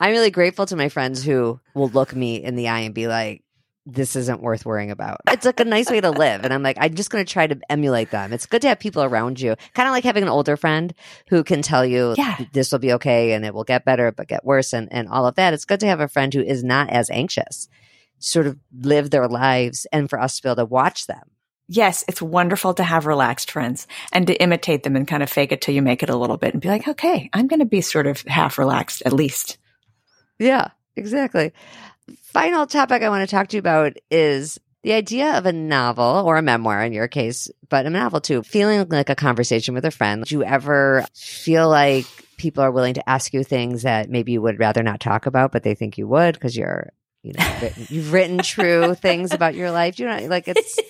I'm 0.00 0.12
really 0.12 0.30
grateful 0.30 0.66
to 0.66 0.76
my 0.76 0.88
friends 0.88 1.22
who 1.22 1.60
will 1.74 1.88
look 1.88 2.14
me 2.16 2.42
in 2.42 2.56
the 2.56 2.68
eye 2.68 2.80
and 2.80 2.94
be 2.94 3.06
like, 3.06 3.44
this 3.86 4.14
isn't 4.14 4.42
worth 4.42 4.64
worrying 4.66 4.90
about. 4.90 5.18
It's 5.28 5.46
like 5.46 5.58
a 5.58 5.64
nice 5.64 5.90
way 5.90 6.00
to 6.00 6.10
live. 6.10 6.44
And 6.44 6.52
I'm 6.52 6.62
like, 6.62 6.76
I'm 6.78 6.94
just 6.94 7.10
going 7.10 7.24
to 7.24 7.32
try 7.32 7.46
to 7.46 7.58
emulate 7.68 8.10
them. 8.10 8.32
It's 8.32 8.46
good 8.46 8.62
to 8.62 8.68
have 8.68 8.78
people 8.78 9.02
around 9.02 9.40
you, 9.40 9.56
kind 9.74 9.88
of 9.88 9.92
like 9.92 10.04
having 10.04 10.22
an 10.22 10.28
older 10.28 10.56
friend 10.56 10.94
who 11.28 11.42
can 11.42 11.62
tell 11.62 11.84
you, 11.84 12.14
Yeah. 12.16 12.36
this 12.52 12.70
will 12.72 12.78
be 12.78 12.92
okay 12.94 13.32
and 13.32 13.44
it 13.44 13.52
will 13.54 13.64
get 13.64 13.84
better, 13.84 14.12
but 14.12 14.28
get 14.28 14.44
worse 14.44 14.72
and, 14.74 14.88
and 14.92 15.08
all 15.08 15.26
of 15.26 15.34
that. 15.36 15.54
It's 15.54 15.64
good 15.64 15.80
to 15.80 15.86
have 15.86 16.00
a 16.00 16.08
friend 16.08 16.32
who 16.32 16.42
is 16.42 16.62
not 16.62 16.90
as 16.90 17.10
anxious, 17.10 17.68
sort 18.18 18.46
of 18.46 18.58
live 18.80 19.10
their 19.10 19.28
lives 19.28 19.86
and 19.92 20.08
for 20.08 20.20
us 20.20 20.36
to 20.36 20.42
be 20.42 20.48
able 20.50 20.56
to 20.56 20.64
watch 20.66 21.06
them. 21.06 21.30
Yes, 21.66 22.04
it's 22.06 22.20
wonderful 22.20 22.74
to 22.74 22.82
have 22.84 23.06
relaxed 23.06 23.50
friends 23.50 23.86
and 24.12 24.26
to 24.26 24.34
imitate 24.34 24.82
them 24.82 24.94
and 24.96 25.06
kind 25.08 25.22
of 25.22 25.30
fake 25.30 25.52
it 25.52 25.60
till 25.62 25.74
you 25.74 25.82
make 25.82 26.02
it 26.02 26.10
a 26.10 26.16
little 26.16 26.36
bit 26.36 26.52
and 26.52 26.60
be 26.60 26.68
like, 26.68 26.86
okay, 26.86 27.30
I'm 27.32 27.46
going 27.46 27.60
to 27.60 27.66
be 27.66 27.80
sort 27.80 28.06
of 28.06 28.20
half 28.22 28.58
relaxed 28.58 29.02
at 29.06 29.12
least. 29.12 29.56
Yeah, 30.40 30.68
exactly. 30.96 31.52
Final 32.22 32.66
topic 32.66 33.02
I 33.02 33.08
want 33.10 33.28
to 33.28 33.32
talk 33.32 33.48
to 33.48 33.56
you 33.56 33.60
about 33.60 33.92
is 34.10 34.58
the 34.82 34.94
idea 34.94 35.36
of 35.36 35.44
a 35.46 35.52
novel 35.52 36.22
or 36.26 36.38
a 36.38 36.42
memoir 36.42 36.82
in 36.82 36.92
your 36.92 37.06
case, 37.06 37.50
but 37.68 37.86
a 37.86 37.90
novel 37.90 38.20
too, 38.20 38.42
feeling 38.42 38.88
like 38.88 39.10
a 39.10 39.14
conversation 39.14 39.74
with 39.74 39.84
a 39.84 39.90
friend. 39.90 40.24
Do 40.24 40.34
you 40.34 40.42
ever 40.42 41.04
feel 41.14 41.68
like 41.68 42.06
people 42.38 42.64
are 42.64 42.70
willing 42.72 42.94
to 42.94 43.08
ask 43.08 43.34
you 43.34 43.44
things 43.44 43.82
that 43.82 44.08
maybe 44.08 44.32
you 44.32 44.40
would 44.40 44.58
rather 44.58 44.82
not 44.82 44.98
talk 44.98 45.26
about, 45.26 45.52
but 45.52 45.62
they 45.62 45.74
think 45.74 45.98
you 45.98 46.08
would 46.08 46.34
because 46.34 46.56
you're, 46.56 46.90
you 47.22 47.34
know, 47.34 47.58
written, 47.60 47.86
you've 47.90 48.12
written 48.12 48.38
true 48.38 48.94
things 48.94 49.34
about 49.34 49.54
your 49.54 49.70
life? 49.70 49.98
You 49.98 50.06
know, 50.06 50.26
like 50.26 50.48
it's 50.48 50.80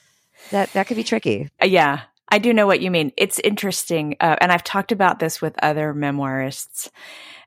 that 0.52 0.72
that 0.74 0.86
could 0.86 0.96
be 0.96 1.04
tricky. 1.04 1.48
Uh, 1.60 1.66
Yeah, 1.66 2.02
I 2.30 2.38
do 2.38 2.52
know 2.52 2.66
what 2.66 2.80
you 2.80 2.90
mean. 2.90 3.12
It's 3.16 3.40
interesting. 3.40 4.16
Uh, 4.20 4.36
and 4.40 4.52
I've 4.52 4.62
talked 4.62 4.92
about 4.92 5.18
this 5.18 5.42
with 5.42 5.58
other 5.62 5.92
memoirists. 5.92 6.88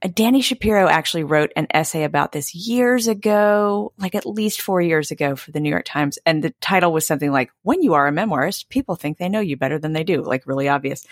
Uh, 0.04 0.10
Dani 0.10 0.44
Shapiro 0.44 0.90
actually 0.90 1.24
wrote 1.24 1.54
an 1.56 1.68
essay 1.74 2.04
about 2.04 2.34
this 2.34 2.54
years 2.54 3.08
ago, 3.08 3.94
like 3.98 4.14
at 4.14 4.26
least 4.26 4.62
four 4.62 4.82
years 4.82 5.10
ago 5.10 5.38
for 5.38 5.52
the 5.52 5.62
New 5.62 5.70
York 5.70 5.86
Times. 5.86 6.20
And 6.26 6.44
the 6.44 6.54
title 6.60 6.92
was 6.92 7.08
something 7.08 7.32
like, 7.32 7.52
when 7.62 7.82
you 7.82 7.94
are 7.94 8.08
a 8.08 8.12
memoirist, 8.12 8.68
people 8.68 8.96
think 8.96 9.18
they 9.18 9.30
know 9.30 9.40
you 9.40 9.56
better 9.56 9.80
than 9.80 9.94
they 9.94 10.04
do, 10.04 10.22
like 10.22 10.46
really 10.46 10.68
obvious. 10.68 11.06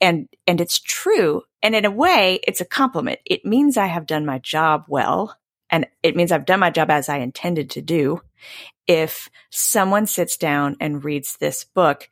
And, 0.00 0.28
and 0.46 0.60
it's 0.60 0.80
true. 0.80 1.42
And 1.62 1.76
in 1.76 1.84
a 1.84 1.90
way, 1.92 2.40
it's 2.46 2.60
a 2.60 2.64
compliment. 2.66 3.20
It 3.24 3.44
means 3.44 3.76
I 3.76 3.86
have 3.86 4.06
done 4.06 4.26
my 4.26 4.40
job 4.40 4.86
well. 4.88 5.36
And 5.70 5.86
it 6.02 6.16
means 6.16 6.32
I've 6.32 6.44
done 6.44 6.60
my 6.60 6.70
job 6.70 6.90
as 6.90 7.08
I 7.08 7.18
intended 7.18 7.70
to 7.70 7.82
do. 7.82 8.20
If 8.86 9.30
someone 9.48 10.06
sits 10.06 10.36
down 10.36 10.76
and 10.80 11.04
reads 11.04 11.36
this 11.36 11.64
book 11.64 12.10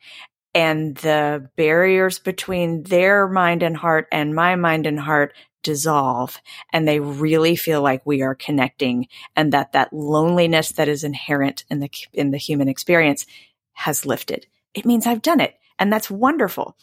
and 0.54 0.96
the 0.96 1.48
barriers 1.56 2.18
between 2.18 2.82
their 2.84 3.28
mind 3.28 3.62
and 3.62 3.76
heart 3.76 4.08
and 4.10 4.34
my 4.34 4.56
mind 4.56 4.86
and 4.86 4.98
heart 4.98 5.34
dissolve 5.62 6.40
and 6.72 6.88
they 6.88 7.00
really 7.00 7.54
feel 7.54 7.82
like 7.82 8.04
we 8.06 8.22
are 8.22 8.34
connecting 8.34 9.06
and 9.36 9.52
that 9.52 9.72
that 9.72 9.92
loneliness 9.92 10.72
that 10.72 10.88
is 10.88 11.04
inherent 11.04 11.64
in 11.68 11.80
the 11.80 11.90
in 12.12 12.30
the 12.30 12.38
human 12.38 12.68
experience 12.68 13.26
has 13.72 14.06
lifted. 14.06 14.46
It 14.74 14.86
means 14.86 15.06
i've 15.06 15.22
done 15.22 15.40
it 15.40 15.54
and 15.78 15.92
that's 15.92 16.10
wonderful 16.10 16.76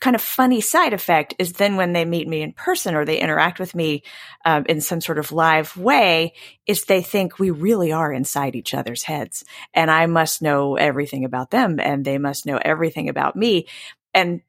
kind 0.00 0.14
of 0.14 0.22
funny 0.22 0.60
side 0.60 0.92
effect 0.92 1.34
is 1.38 1.54
then 1.54 1.76
when 1.76 1.92
they 1.92 2.04
meet 2.04 2.28
me 2.28 2.42
in 2.42 2.52
person 2.52 2.94
or 2.94 3.04
they 3.04 3.18
interact 3.18 3.58
with 3.58 3.74
me 3.74 4.02
um, 4.44 4.64
in 4.68 4.80
some 4.80 5.00
sort 5.00 5.18
of 5.18 5.32
live 5.32 5.76
way 5.76 6.34
is 6.66 6.84
they 6.84 7.02
think 7.02 7.38
we 7.38 7.50
really 7.50 7.92
are 7.92 8.12
inside 8.12 8.54
each 8.54 8.74
other's 8.74 9.02
heads 9.02 9.44
and 9.74 9.90
I 9.90 10.06
must 10.06 10.42
know 10.42 10.76
everything 10.76 11.24
about 11.24 11.50
them 11.50 11.80
and 11.80 12.04
they 12.04 12.18
must 12.18 12.46
know 12.46 12.58
everything 12.62 13.08
about 13.08 13.36
me. 13.36 13.66
And 14.14 14.42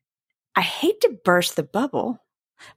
I 0.56 0.62
hate 0.62 1.02
to 1.02 1.18
burst 1.24 1.56
the 1.56 1.64
bubble, 1.64 2.22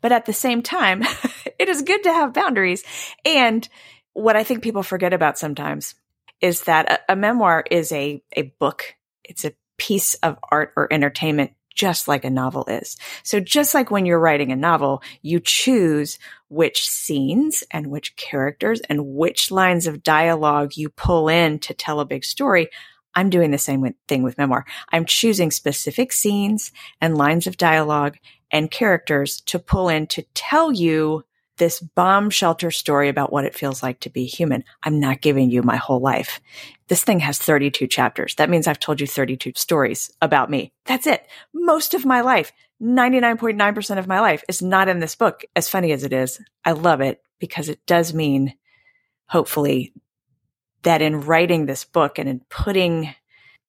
but 0.00 0.12
at 0.12 0.26
the 0.26 0.32
same 0.32 0.62
time, 0.62 1.02
it 1.58 1.68
is 1.68 1.82
good 1.82 2.02
to 2.04 2.12
have 2.12 2.32
boundaries. 2.32 2.84
And 3.24 3.68
what 4.14 4.36
I 4.36 4.44
think 4.44 4.62
people 4.62 4.82
forget 4.82 5.12
about 5.12 5.38
sometimes 5.38 5.94
is 6.40 6.62
that 6.62 6.90
a, 7.08 7.12
a 7.12 7.16
memoir 7.16 7.64
is 7.70 7.92
a, 7.92 8.22
a 8.36 8.42
book. 8.58 8.94
It's 9.24 9.44
a 9.44 9.54
piece 9.78 10.14
of 10.14 10.38
art 10.50 10.72
or 10.76 10.92
entertainment 10.92 11.52
just 11.74 12.08
like 12.08 12.24
a 12.24 12.30
novel 12.30 12.64
is. 12.68 12.96
So 13.22 13.40
just 13.40 13.74
like 13.74 13.90
when 13.90 14.06
you're 14.06 14.18
writing 14.18 14.52
a 14.52 14.56
novel, 14.56 15.02
you 15.22 15.40
choose 15.40 16.18
which 16.48 16.86
scenes 16.88 17.64
and 17.70 17.86
which 17.88 18.16
characters 18.16 18.80
and 18.88 19.14
which 19.14 19.50
lines 19.50 19.86
of 19.86 20.02
dialogue 20.02 20.72
you 20.76 20.88
pull 20.88 21.28
in 21.28 21.58
to 21.60 21.74
tell 21.74 22.00
a 22.00 22.04
big 22.04 22.24
story. 22.24 22.68
I'm 23.14 23.30
doing 23.30 23.50
the 23.50 23.58
same 23.58 23.94
thing 24.08 24.22
with 24.22 24.38
memoir. 24.38 24.64
I'm 24.90 25.04
choosing 25.04 25.50
specific 25.50 26.12
scenes 26.12 26.72
and 27.00 27.16
lines 27.16 27.46
of 27.46 27.56
dialogue 27.56 28.16
and 28.50 28.70
characters 28.70 29.40
to 29.42 29.58
pull 29.58 29.88
in 29.88 30.06
to 30.08 30.22
tell 30.34 30.72
you 30.72 31.24
this 31.62 31.78
bomb 31.78 32.28
shelter 32.28 32.72
story 32.72 33.08
about 33.08 33.32
what 33.32 33.44
it 33.44 33.54
feels 33.54 33.84
like 33.84 34.00
to 34.00 34.10
be 34.10 34.24
human. 34.24 34.64
I'm 34.82 34.98
not 34.98 35.20
giving 35.20 35.48
you 35.48 35.62
my 35.62 35.76
whole 35.76 36.00
life. 36.00 36.40
This 36.88 37.04
thing 37.04 37.20
has 37.20 37.38
32 37.38 37.86
chapters. 37.86 38.34
That 38.34 38.50
means 38.50 38.66
I've 38.66 38.80
told 38.80 39.00
you 39.00 39.06
32 39.06 39.52
stories 39.54 40.10
about 40.20 40.50
me. 40.50 40.72
That's 40.86 41.06
it. 41.06 41.24
Most 41.54 41.94
of 41.94 42.04
my 42.04 42.22
life, 42.22 42.50
99.9% 42.82 43.98
of 43.98 44.08
my 44.08 44.18
life 44.18 44.42
is 44.48 44.60
not 44.60 44.88
in 44.88 44.98
this 44.98 45.14
book. 45.14 45.44
As 45.54 45.68
funny 45.68 45.92
as 45.92 46.02
it 46.02 46.12
is, 46.12 46.40
I 46.64 46.72
love 46.72 47.00
it 47.00 47.22
because 47.38 47.68
it 47.68 47.86
does 47.86 48.12
mean, 48.12 48.54
hopefully, 49.28 49.92
that 50.82 51.00
in 51.00 51.20
writing 51.20 51.66
this 51.66 51.84
book 51.84 52.18
and 52.18 52.28
in 52.28 52.40
putting 52.50 53.14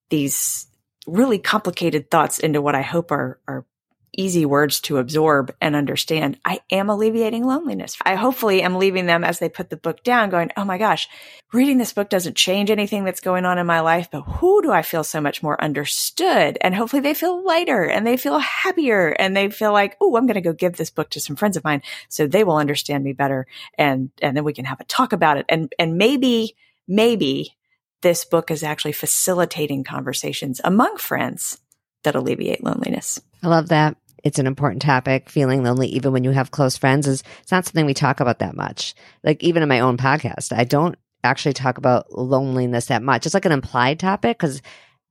these 0.10 0.66
really 1.06 1.38
complicated 1.38 2.10
thoughts 2.10 2.40
into 2.40 2.60
what 2.60 2.74
I 2.74 2.82
hope 2.82 3.12
are, 3.12 3.40
are 3.48 3.68
easy 4.16 4.46
words 4.46 4.80
to 4.82 4.98
absorb 4.98 5.54
and 5.60 5.76
understand, 5.76 6.40
I 6.46 6.60
am 6.72 6.90
alleviating 6.90 7.46
loneliness. 7.46 7.98
I 8.04 8.16
hopefully 8.16 8.62
am 8.62 8.76
leaving 8.76 9.06
them 9.06 9.24
as 9.24 9.40
they 9.40 9.50
put 9.50 9.70
the 9.70 9.78
book 9.78 10.04
down 10.04 10.30
going, 10.30 10.52
Oh 10.56 10.66
my 10.66 10.78
gosh, 10.78 11.08
reading 11.52 11.78
this 11.78 11.94
book 11.94 12.10
doesn't 12.10 12.36
change 12.36 12.70
anything 12.70 13.04
that's 13.04 13.20
going 13.20 13.46
on 13.46 13.58
in 13.58 13.66
my 13.66 13.80
life, 13.80 14.10
but 14.12 14.22
who 14.22 14.62
do 14.62 14.72
I 14.72 14.82
feel 14.82 15.04
so 15.04 15.20
much 15.20 15.42
more 15.42 15.62
understood? 15.62 16.58
And 16.62 16.76
hopefully 16.76 17.02
they 17.02 17.14
feel 17.14 17.44
lighter 17.44 17.84
and 17.84 18.06
they 18.06 18.18
feel 18.18 18.40
happier 18.40 19.10
and 19.10 19.36
they 19.36 19.50
feel 19.50 19.74
like, 19.74 19.98
Oh, 20.00 20.16
I'm 20.16 20.28
going 20.28 20.36
to 20.36 20.42
go 20.42 20.54
give 20.54 20.78
this 20.78 20.92
book 20.92 21.10
to 21.12 21.22
some 21.22 21.36
friends 21.36 21.58
of 21.58 21.64
mine 21.64 21.82
so 22.10 22.28
they 22.28 22.44
will 22.44 22.58
understand 22.58 23.04
me 23.04 23.14
better. 23.14 23.48
And, 23.78 24.12
and 24.22 24.38
then 24.38 24.44
we 24.44 24.54
can 24.54 24.66
have 24.66 24.80
a 24.80 24.86
talk 24.86 25.14
about 25.14 25.38
it. 25.38 25.46
And, 25.50 25.74
and 25.80 25.98
maybe, 25.98 26.56
maybe 26.88 27.56
this 28.02 28.26
book 28.26 28.52
is 28.52 28.64
actually 28.64 28.92
facilitating 28.92 29.84
conversations 29.84 30.62
among 30.64 30.98
friends 30.98 31.60
that 32.04 32.16
alleviate 32.16 32.64
loneliness. 32.64 33.20
I 33.42 33.48
love 33.48 33.70
that 33.70 33.98
it's 34.24 34.40
an 34.40 34.48
important 34.48 34.82
topic. 34.82 35.30
Feeling 35.30 35.64
lonely, 35.64 35.88
even 35.88 36.14
when 36.14 36.24
you 36.24 36.32
have 36.32 36.52
close 36.52 36.78
friends, 36.78 37.08
is 37.08 37.24
it's 37.42 37.52
not 37.52 37.66
something 37.66 37.86
we 37.86 37.94
talk 37.94 38.20
about 38.20 38.40
that 38.40 38.56
much. 38.56 38.96
Like 39.24 39.44
even 39.44 39.62
in 39.62 39.70
my 39.70 39.82
own 39.82 39.98
podcast, 39.98 40.58
I 40.58 40.64
don't 40.64 40.96
actually 41.24 41.54
talk 41.54 41.78
about 41.78 42.12
loneliness 42.18 42.88
that 42.88 43.04
much. 43.04 43.26
It's 43.26 43.34
like 43.34 43.46
an 43.46 43.52
implied 43.52 44.00
topic 44.00 44.38
because 44.38 44.62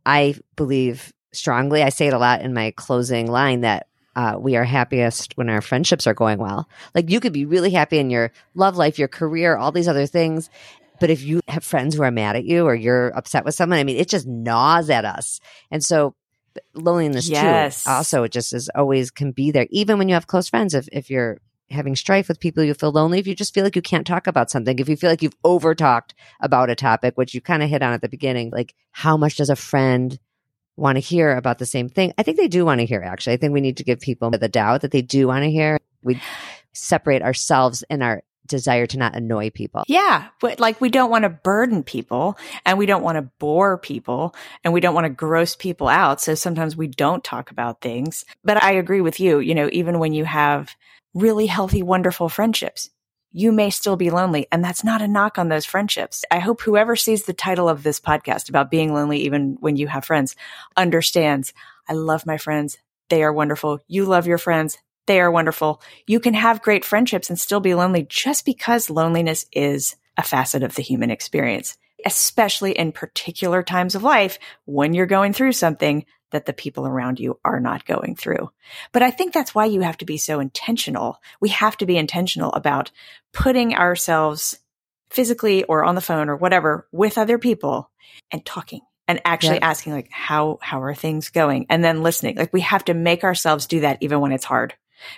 I 0.05 0.35
believe 0.57 1.13
strongly. 1.33 1.83
I 1.83 1.91
say 1.91 2.09
it 2.09 2.15
a 2.15 2.19
lot 2.19 2.43
in 2.43 2.55
my 2.55 2.73
closing 2.73 3.31
line 3.31 3.63
that 3.63 3.87
uh, 4.15 4.37
we 4.39 4.57
are 4.57 4.65
happiest 4.65 5.37
when 5.37 5.49
our 5.49 5.63
friendships 5.63 6.07
are 6.07 6.15
going 6.15 6.39
well. 6.39 6.69
Like 6.95 7.11
you 7.11 7.21
could 7.21 7.33
be 7.33 7.47
really 7.47 7.71
happy 7.71 7.99
in 7.99 8.11
your 8.11 8.33
love 8.55 8.77
life, 8.77 8.99
your 8.99 9.09
career, 9.09 9.57
all 9.57 9.73
these 9.73 9.89
other 9.89 10.07
things. 10.07 10.51
But 11.01 11.11
if 11.11 11.23
you 11.23 11.41
have 11.49 11.65
friends 11.65 11.95
who 11.95 12.03
are 12.03 12.11
mad 12.11 12.37
at 12.37 12.45
you 12.45 12.65
or 12.65 12.75
you're 12.75 13.09
upset 13.17 13.45
with 13.45 13.55
someone, 13.55 13.79
I 13.79 13.85
mean, 13.85 13.97
it 13.97 14.09
just 14.09 14.27
gnaws 14.27 14.91
at 14.91 15.05
us. 15.05 15.41
And 15.71 15.83
so 15.83 16.15
loneliness 16.75 17.29
yes. 17.29 17.85
too. 17.85 17.91
Also, 17.91 18.23
it 18.25 18.33
just 18.33 18.53
is 18.53 18.71
always 18.75 19.11
can 19.11 19.33
be 19.33 19.51
there, 19.51 19.67
even 19.71 19.99
when 19.99 20.09
you 20.09 20.15
have 20.15 20.27
close 20.27 20.49
friends. 20.49 20.75
If 20.75 20.89
if 20.93 21.11
you're 21.11 21.39
having 21.71 21.97
strife 21.97 22.29
with 22.29 22.41
people, 22.41 22.63
you 22.63 22.75
feel 22.75 22.93
lonely. 22.93 23.19
If 23.19 23.27
you 23.27 23.35
just 23.35 23.55
feel 23.55 23.65
like 23.65 23.77
you 23.77 23.83
can't 23.83 24.07
talk 24.07 24.27
about 24.27 24.51
something, 24.51 24.79
if 24.79 24.89
you 24.89 24.97
feel 24.97 25.11
like 25.11 25.23
you've 25.23 25.37
over 25.45 25.75
talked 25.75 26.15
about 26.41 26.71
a 26.71 26.75
topic, 26.75 27.17
which 27.17 27.35
you 27.35 27.41
kind 27.41 27.63
of 27.63 27.71
hit 27.71 27.83
on 27.83 27.93
at 27.93 28.03
the 28.03 28.09
beginning, 28.09 28.51
like 28.53 28.75
how 28.91 29.17
much 29.17 29.37
does 29.37 29.51
a 29.51 29.57
friend 29.57 30.19
want 30.77 30.97
to 30.97 31.01
hear 31.01 31.37
about 31.37 31.59
the 31.59 31.67
same 31.67 31.89
thing? 31.89 32.13
I 32.19 32.23
think 32.23 32.37
they 32.37 32.49
do 32.49 32.65
want 32.65 32.81
to 32.81 32.87
hear. 32.87 33.03
Actually, 33.03 33.35
I 33.35 33.37
think 33.39 33.53
we 33.53 33.61
need 33.61 33.79
to 33.79 33.85
give 33.85 34.01
people 34.01 34.31
the 34.31 34.49
doubt 34.49 34.83
that 34.83 34.91
they 34.91 35.03
do 35.03 35.29
want 35.29 35.45
to 35.45 35.51
hear. 35.51 35.79
We 36.03 36.21
separate 36.73 37.23
ourselves 37.23 37.85
and 37.91 38.03
our 38.03 38.23
desire 38.53 38.87
to 38.87 38.99
not 38.99 39.17
annoy 39.17 39.51
people. 39.51 39.83
Yeah. 39.89 40.29
But 40.41 40.61
like 40.61 40.81
we 40.81 40.91
don't 40.91 41.11
want 41.11 41.25
to 41.25 41.29
burden 41.29 41.83
people 41.83 42.39
and 42.65 42.79
we 42.79 42.87
don't 42.87 43.03
want 43.03 43.17
to 43.17 43.31
bore 43.41 43.79
people 43.79 44.35
and 44.63 44.73
we 44.73 44.81
don't 44.81 44.95
want 44.95 45.07
to 45.07 45.11
gross 45.11 45.57
people 45.57 45.89
out. 45.89 46.21
So 46.21 46.37
sometimes 46.37 46.77
we 46.77 46.87
don't 46.87 47.25
talk 47.25 47.51
about 47.51 47.81
things. 47.81 48.25
But 48.45 48.63
I 48.63 48.73
agree 48.73 49.01
with 49.01 49.19
you. 49.19 49.41
You 49.41 49.55
know, 49.55 49.69
even 49.73 49.99
when 49.99 50.13
you 50.13 50.25
have 50.25 50.77
really 51.15 51.47
healthy, 51.47 51.83
wonderful 51.83 52.29
friendships, 52.29 52.91
you 53.33 53.51
may 53.51 53.71
still 53.71 53.97
be 53.97 54.11
lonely. 54.11 54.47
And 54.53 54.63
that's 54.63 54.85
not 54.85 55.03
a 55.03 55.09
knock 55.09 55.39
on 55.39 55.49
those 55.49 55.65
friendships. 55.65 56.25
I 56.31 56.39
hope 56.39 56.61
whoever 56.61 56.95
sees 56.95 57.25
the 57.25 57.33
title 57.33 57.69
of 57.69 57.83
this 57.83 57.99
podcast 57.99 58.49
about 58.49 58.71
being 58.71 58.93
lonely, 58.93 59.21
even 59.21 59.57
when 59.61 59.77
you 59.77 59.89
have 59.89 60.05
friends, 60.05 60.37
understands 60.77 61.53
I 61.89 61.95
love 61.95 62.27
my 62.27 62.39
friends. 62.39 62.79
They 63.09 63.23
are 63.23 63.33
wonderful. 63.33 63.81
You 63.89 64.05
love 64.05 64.27
your 64.27 64.39
friends. 64.39 64.79
They 65.07 65.21
are 65.21 65.31
wonderful. 65.31 65.83
You 66.07 66.21
can 66.21 66.35
have 66.35 66.63
great 66.63 66.85
friendships 66.85 67.29
and 67.29 67.39
still 67.39 67.61
be 67.61 67.75
lonely 67.75 68.07
just 68.09 68.45
because 68.45 68.91
loneliness 68.91 69.47
is 69.53 69.97
a 70.17 70.23
facet 70.23 70.63
of 70.63 70.75
the 70.75 70.83
human 70.83 71.11
experience, 71.11 71.77
especially 72.05 72.73
in 72.73 72.93
particular 72.93 73.63
times 73.63 73.95
of 73.95 74.03
life 74.03 74.39
when 74.65 74.95
you're 74.95 75.07
going 75.07 75.33
through 75.33 75.53
something 75.53 76.05
that 76.31 76.47
the 76.47 76.53
people 76.53 76.87
around 76.87 77.21
you 77.21 77.39
are 77.45 77.61
not 77.61 77.85
going 77.85 78.17
through. 78.17 78.51
But 78.93 79.03
I 79.03 79.11
think 79.11 79.33
that's 79.33 79.55
why 79.55 79.67
you 79.67 79.83
have 79.83 79.99
to 79.99 80.05
be 80.05 80.17
so 80.17 80.41
intentional. 80.41 81.21
We 81.41 81.51
have 81.51 81.77
to 81.79 81.87
be 81.87 81.97
intentional 81.97 82.53
about 82.53 82.91
putting 83.33 83.75
ourselves 83.75 84.59
physically 85.11 85.65
or 85.65 85.85
on 85.85 85.95
the 85.95 86.01
phone 86.01 86.29
or 86.29 86.37
whatever 86.37 86.89
with 86.91 87.19
other 87.19 87.39
people 87.39 87.91
and 88.31 88.45
talking 88.45 88.81
and 89.07 89.21
actually 89.25 89.57
yep. 89.57 89.65
asking 89.65 89.93
like 89.93 90.09
how 90.11 90.59
how 90.63 90.81
are 90.81 90.95
things 90.95 91.29
going 91.29 91.67
and 91.69 91.85
then 91.85 92.03
listening 92.03 92.37
like 92.37 92.53
we 92.53 92.63
have 92.63 92.85
to 92.85 92.95
make 92.95 93.25
ourselves 93.25 93.67
do 93.67 93.81
that 93.81 93.99
even 94.01 94.21
when 94.21 94.33
it's 94.33 94.45
hard 94.45 94.75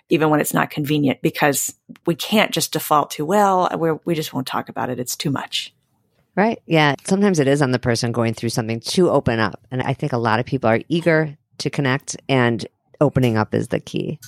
even 0.09 0.31
when 0.31 0.41
it's 0.41 0.55
not 0.55 0.71
convenient, 0.71 1.23
because 1.23 1.75
we 2.07 2.15
can't 2.15 2.53
just 2.53 2.73
default 2.73 3.11
to, 3.13 3.25
well, 3.25 3.69
we're, 3.75 4.01
we 4.05 4.15
just 4.15 4.33
won't 4.33 4.47
talk 4.47 4.69
about 4.69 4.91
it. 4.91 4.99
It's 4.99 5.17
too 5.17 5.31
much. 5.31 5.75
Right. 6.37 6.61
Yeah. 6.67 6.97
Sometimes 7.05 7.39
it 7.39 7.47
is 7.47 7.63
on 7.63 7.71
the 7.71 7.79
person 7.79 8.11
going 8.13 8.35
through 8.35 8.49
something 8.49 8.81
to 8.81 9.11
open 9.11 9.39
up. 9.39 9.61
And 9.71 9.83
I 9.83 9.95
think 9.95 10.13
a 10.13 10.19
lot 10.19 10.41
of 10.41 10.47
people 10.47 10.69
are 10.69 10.81
eager 10.89 11.37
to 11.59 11.71
connect, 11.71 12.17
and 12.29 12.67
opening 13.01 13.37
up 13.37 13.55
is 13.55 13.69
the 13.69 13.81
key. 13.81 14.19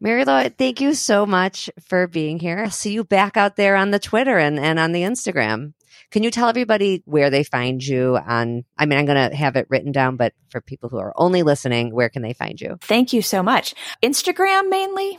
Mary 0.00 0.24
Laura, 0.24 0.48
thank 0.48 0.80
you 0.80 0.94
so 0.94 1.26
much 1.26 1.70
for 1.80 2.06
being 2.06 2.38
here. 2.38 2.58
I'll 2.58 2.70
see 2.70 2.92
you 2.92 3.04
back 3.04 3.36
out 3.36 3.56
there 3.56 3.76
on 3.76 3.90
the 3.90 3.98
Twitter 3.98 4.38
and, 4.38 4.58
and 4.58 4.78
on 4.78 4.92
the 4.92 5.02
Instagram. 5.02 5.74
Can 6.10 6.22
you 6.22 6.30
tell 6.30 6.48
everybody 6.48 7.02
where 7.04 7.30
they 7.30 7.44
find 7.44 7.84
you 7.84 8.16
on? 8.16 8.64
I 8.78 8.86
mean, 8.86 8.98
I'm 8.98 9.06
going 9.06 9.30
to 9.30 9.36
have 9.36 9.56
it 9.56 9.66
written 9.68 9.92
down, 9.92 10.16
but 10.16 10.34
for 10.48 10.60
people 10.60 10.88
who 10.88 10.98
are 10.98 11.12
only 11.16 11.42
listening, 11.42 11.94
where 11.94 12.08
can 12.08 12.22
they 12.22 12.32
find 12.32 12.60
you? 12.60 12.78
Thank 12.82 13.12
you 13.12 13.22
so 13.22 13.42
much. 13.42 13.74
Instagram 14.02 14.68
mainly. 14.68 15.18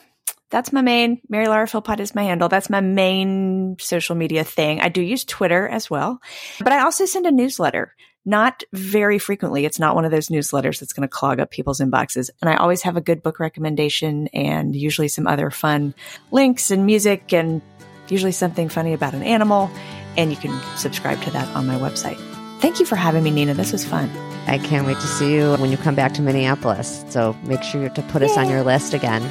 That's 0.50 0.72
my 0.72 0.82
main. 0.82 1.20
Mary 1.30 1.48
Laura 1.48 1.68
Philpott 1.68 2.00
is 2.00 2.14
my 2.14 2.24
handle. 2.24 2.48
That's 2.48 2.70
my 2.70 2.82
main 2.82 3.76
social 3.80 4.16
media 4.16 4.44
thing. 4.44 4.82
I 4.82 4.90
do 4.90 5.02
use 5.02 5.26
Twitter 5.26 5.68
as 5.68 5.90
well, 5.90 6.22
but 6.60 6.72
I 6.72 6.82
also 6.82 7.06
send 7.06 7.26
a 7.26 7.32
newsletter 7.32 7.96
not 8.26 8.64
very 8.72 9.20
frequently. 9.20 9.66
It's 9.66 9.80
not 9.80 9.96
one 9.96 10.06
of 10.06 10.12
those 10.12 10.30
newsletters 10.30 10.80
that's 10.80 10.94
going 10.94 11.08
to 11.08 11.08
clog 11.08 11.40
up 11.40 11.52
people's 11.52 11.80
inboxes. 11.80 12.30
And 12.42 12.50
I 12.50 12.56
always 12.56 12.84
have 12.84 12.96
a 12.96 13.02
good 13.02 13.22
book 13.22 13.40
recommendation 13.40 14.28
and 14.28 14.76
usually 14.76 15.08
some 15.08 15.28
other 15.28 15.50
fun 15.50 15.94
links 16.32 16.72
and 16.72 16.86
music 16.86 17.34
and 17.34 17.62
usually 18.08 18.32
something 18.32 18.70
funny 18.70 18.94
about 18.94 19.14
an 19.14 19.24
animal 19.24 19.70
and 20.18 20.32
you 20.32 20.38
can 20.38 20.60
subscribe 20.78 21.22
to 21.24 21.32
that 21.32 21.48
on 21.56 21.66
my 21.68 21.76
website. 21.76 22.18
Thank 22.60 22.80
you 22.80 22.86
for 22.86 22.96
having 22.96 23.24
me, 23.24 23.32
Nina. 23.32 23.54
This 23.54 23.72
was 23.72 23.86
fun. 23.86 24.10
I 24.48 24.58
can't 24.58 24.86
wait 24.88 24.98
to 24.98 25.08
see 25.08 25.34
you 25.34 25.56
when 25.56 25.72
you 25.72 25.78
come 25.78 25.96
back 25.96 26.14
to 26.14 26.22
Minneapolis. 26.22 27.04
So 27.10 27.36
make 27.44 27.64
sure 27.64 27.90
to 27.90 28.02
put 28.04 28.22
Yay. 28.22 28.30
us 28.30 28.38
on 28.38 28.50
your 28.50 28.64
list 28.64 28.94
again. 28.94 29.22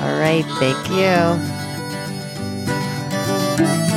All 0.00 0.18
right. 0.18 0.44
Thank 0.58 0.88
you. 3.86 3.89